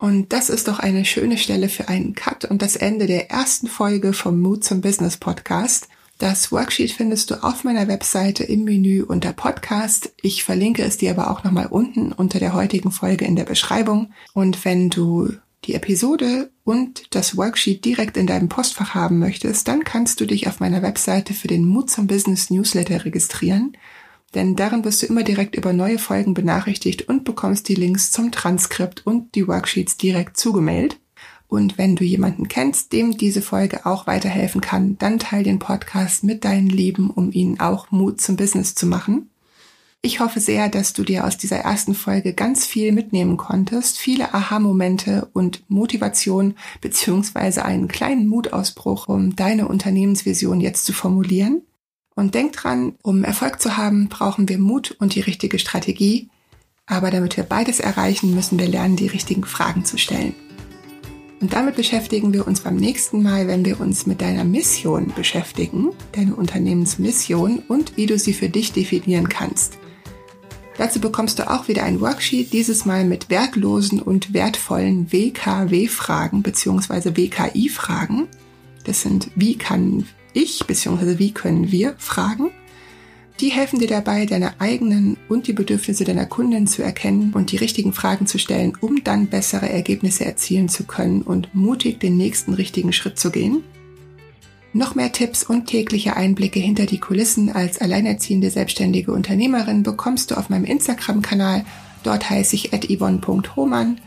Und 0.00 0.32
das 0.32 0.48
ist 0.48 0.66
doch 0.66 0.78
eine 0.78 1.04
schöne 1.04 1.36
Stelle 1.36 1.68
für 1.68 1.88
einen 1.88 2.14
Cut 2.14 2.46
und 2.46 2.62
das 2.62 2.74
Ende 2.74 3.06
der 3.06 3.30
ersten 3.30 3.68
Folge 3.68 4.14
vom 4.14 4.40
Mood 4.40 4.64
zum 4.64 4.80
Business 4.80 5.18
Podcast. 5.18 5.88
Das 6.16 6.50
Worksheet 6.50 6.92
findest 6.92 7.30
du 7.30 7.44
auf 7.44 7.64
meiner 7.64 7.86
Webseite 7.86 8.42
im 8.44 8.64
Menü 8.64 9.02
unter 9.02 9.34
Podcast. 9.34 10.14
Ich 10.22 10.42
verlinke 10.42 10.82
es 10.82 10.96
dir 10.96 11.10
aber 11.10 11.30
auch 11.30 11.44
nochmal 11.44 11.66
unten 11.66 12.12
unter 12.12 12.38
der 12.38 12.54
heutigen 12.54 12.92
Folge 12.92 13.26
in 13.26 13.36
der 13.36 13.44
Beschreibung. 13.44 14.14
Und 14.32 14.64
wenn 14.64 14.88
du 14.88 15.34
die 15.66 15.74
Episode 15.74 16.50
und 16.64 17.14
das 17.14 17.36
Worksheet 17.36 17.84
direkt 17.84 18.16
in 18.16 18.26
deinem 18.26 18.48
Postfach 18.48 18.94
haben 18.94 19.18
möchtest, 19.18 19.68
dann 19.68 19.84
kannst 19.84 20.18
du 20.22 20.26
dich 20.26 20.48
auf 20.48 20.60
meiner 20.60 20.80
Webseite 20.80 21.34
für 21.34 21.48
den 21.48 21.66
Mut 21.66 21.90
zum 21.90 22.06
Business 22.06 22.48
Newsletter 22.48 23.04
registrieren 23.04 23.76
denn 24.34 24.56
darin 24.56 24.84
wirst 24.84 25.02
du 25.02 25.06
immer 25.06 25.22
direkt 25.22 25.56
über 25.56 25.72
neue 25.72 25.98
Folgen 25.98 26.34
benachrichtigt 26.34 27.08
und 27.08 27.24
bekommst 27.24 27.68
die 27.68 27.74
Links 27.74 28.10
zum 28.10 28.30
Transkript 28.32 29.06
und 29.06 29.34
die 29.34 29.48
Worksheets 29.48 29.96
direkt 29.96 30.36
zugemailt. 30.36 30.98
Und 31.48 31.78
wenn 31.78 31.96
du 31.96 32.04
jemanden 32.04 32.46
kennst, 32.46 32.92
dem 32.92 33.16
diese 33.16 33.42
Folge 33.42 33.84
auch 33.84 34.06
weiterhelfen 34.06 34.60
kann, 34.60 34.96
dann 34.98 35.18
teil 35.18 35.42
den 35.42 35.58
Podcast 35.58 36.22
mit 36.22 36.44
deinen 36.44 36.68
Lieben, 36.68 37.10
um 37.10 37.32
ihnen 37.32 37.58
auch 37.58 37.90
Mut 37.90 38.20
zum 38.20 38.36
Business 38.36 38.76
zu 38.76 38.86
machen. 38.86 39.30
Ich 40.02 40.20
hoffe 40.20 40.40
sehr, 40.40 40.70
dass 40.70 40.94
du 40.94 41.02
dir 41.02 41.26
aus 41.26 41.36
dieser 41.36 41.58
ersten 41.58 41.94
Folge 41.94 42.32
ganz 42.32 42.64
viel 42.64 42.92
mitnehmen 42.92 43.36
konntest, 43.36 43.98
viele 43.98 44.32
Aha-Momente 44.32 45.28
und 45.34 45.62
Motivation 45.68 46.54
beziehungsweise 46.80 47.66
einen 47.66 47.86
kleinen 47.86 48.26
Mutausbruch, 48.26 49.08
um 49.08 49.36
deine 49.36 49.68
Unternehmensvision 49.68 50.60
jetzt 50.60 50.86
zu 50.86 50.94
formulieren. 50.94 51.62
Und 52.20 52.34
denk 52.34 52.52
dran, 52.52 52.96
um 53.00 53.24
Erfolg 53.24 53.62
zu 53.62 53.78
haben, 53.78 54.10
brauchen 54.10 54.46
wir 54.46 54.58
Mut 54.58 54.94
und 54.98 55.14
die 55.14 55.20
richtige 55.20 55.58
Strategie. 55.58 56.28
Aber 56.84 57.10
damit 57.10 57.38
wir 57.38 57.44
beides 57.44 57.80
erreichen, 57.80 58.34
müssen 58.34 58.58
wir 58.58 58.68
lernen, 58.68 58.96
die 58.96 59.06
richtigen 59.06 59.44
Fragen 59.44 59.86
zu 59.86 59.96
stellen. 59.96 60.34
Und 61.40 61.54
damit 61.54 61.76
beschäftigen 61.76 62.34
wir 62.34 62.46
uns 62.46 62.60
beim 62.60 62.76
nächsten 62.76 63.22
Mal, 63.22 63.48
wenn 63.48 63.64
wir 63.64 63.80
uns 63.80 64.04
mit 64.04 64.20
deiner 64.20 64.44
Mission 64.44 65.14
beschäftigen, 65.16 65.92
deine 66.12 66.36
Unternehmensmission 66.36 67.62
und 67.68 67.96
wie 67.96 68.04
du 68.04 68.18
sie 68.18 68.34
für 68.34 68.50
dich 68.50 68.72
definieren 68.72 69.30
kannst. 69.30 69.78
Dazu 70.76 71.00
bekommst 71.00 71.38
du 71.38 71.50
auch 71.50 71.68
wieder 71.68 71.84
ein 71.84 72.02
Worksheet, 72.02 72.52
dieses 72.52 72.84
Mal 72.84 73.06
mit 73.06 73.30
wertlosen 73.30 73.98
und 73.98 74.34
wertvollen 74.34 75.10
WKW-Fragen 75.10 76.42
bzw. 76.42 77.16
WKI-Fragen. 77.16 78.28
Das 78.84 79.00
sind, 79.00 79.30
wie 79.36 79.56
kann 79.56 80.04
ich 80.32 80.66
bzw. 80.66 81.18
wie 81.18 81.32
können 81.32 81.70
wir 81.70 81.94
fragen. 81.98 82.50
Die 83.40 83.48
helfen 83.48 83.78
dir 83.78 83.88
dabei, 83.88 84.26
deine 84.26 84.60
eigenen 84.60 85.16
und 85.28 85.46
die 85.46 85.54
Bedürfnisse 85.54 86.04
deiner 86.04 86.26
Kunden 86.26 86.66
zu 86.66 86.82
erkennen 86.82 87.32
und 87.32 87.52
die 87.52 87.56
richtigen 87.56 87.94
Fragen 87.94 88.26
zu 88.26 88.38
stellen, 88.38 88.74
um 88.80 89.02
dann 89.02 89.28
bessere 89.28 89.70
Ergebnisse 89.70 90.26
erzielen 90.26 90.68
zu 90.68 90.84
können 90.84 91.22
und 91.22 91.54
mutig 91.54 92.00
den 92.00 92.18
nächsten 92.18 92.52
richtigen 92.52 92.92
Schritt 92.92 93.18
zu 93.18 93.30
gehen. 93.30 93.64
Noch 94.74 94.94
mehr 94.94 95.10
Tipps 95.10 95.42
und 95.42 95.66
tägliche 95.66 96.16
Einblicke 96.16 96.60
hinter 96.60 96.86
die 96.86 97.00
Kulissen 97.00 97.50
als 97.50 97.80
alleinerziehende 97.80 98.50
selbstständige 98.50 99.12
Unternehmerin 99.12 99.82
bekommst 99.82 100.30
du 100.30 100.36
auf 100.36 100.50
meinem 100.50 100.64
Instagram-Kanal. 100.64 101.64
Dort 102.02 102.28
heiße 102.28 102.54
ich 102.54 102.74
at 102.74 102.88
yvonne.hohmann. 102.88 104.00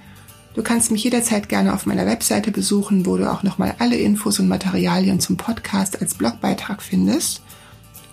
Du 0.54 0.62
kannst 0.62 0.92
mich 0.92 1.04
jederzeit 1.04 1.50
gerne 1.50 1.74
auf 1.74 1.86
meiner 1.86 2.06
Webseite 2.06 2.52
besuchen, 2.52 3.06
wo 3.06 3.18
du 3.18 3.32
auch 3.32 3.44
nochmal 3.44 3.76
alle 3.80 3.98
Infos 3.98 4.40
und 4.40 4.48
Materialien 4.48 5.20
zum 5.20 5.36
Podcast 5.36 6.00
als 6.00 6.14
Blogbeitrag 6.14 6.82
findest. 6.82 7.42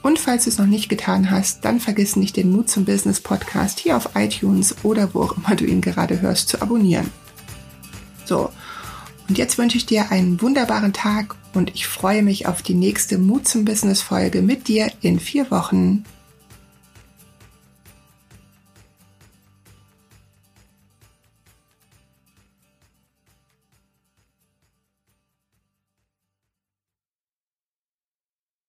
Und 0.03 0.19
falls 0.19 0.45
du 0.45 0.51
es 0.51 0.59
noch 0.59 0.67
nicht 0.67 0.89
getan 0.89 1.31
hast, 1.31 1.65
dann 1.67 1.81
vergiss 1.81 2.17
nicht 2.17 2.37
den 2.37 2.51
Mut 2.51 2.71
zum 2.71 2.87
Business 2.87 3.21
Podcast 3.21 3.79
hier 3.79 3.97
auf 3.97 4.11
iTunes 4.15 4.77
oder 4.83 5.13
wo 5.13 5.23
auch 5.23 5.37
immer 5.37 5.55
du 5.55 5.67
ihn 5.67 5.83
gerade 5.83 6.23
hörst 6.23 6.49
zu 6.49 6.63
abonnieren. 6.63 7.11
So, 8.25 8.51
und 9.29 9.37
jetzt 9.37 9.59
wünsche 9.59 9.77
ich 9.77 9.87
dir 9.87 10.11
einen 10.11 10.41
wunderbaren 10.41 10.93
Tag 10.93 11.37
und 11.53 11.75
ich 11.75 11.87
freue 11.87 12.23
mich 12.23 12.47
auf 12.47 12.63
die 12.63 12.75
nächste 12.75 13.19
Mut 13.19 13.47
zum 13.47 13.65
Business 13.67 14.01
Folge 14.01 14.41
mit 14.41 14.67
dir 14.67 14.91
in 15.03 15.21
vier 15.21 15.51
Wochen. 15.51 16.05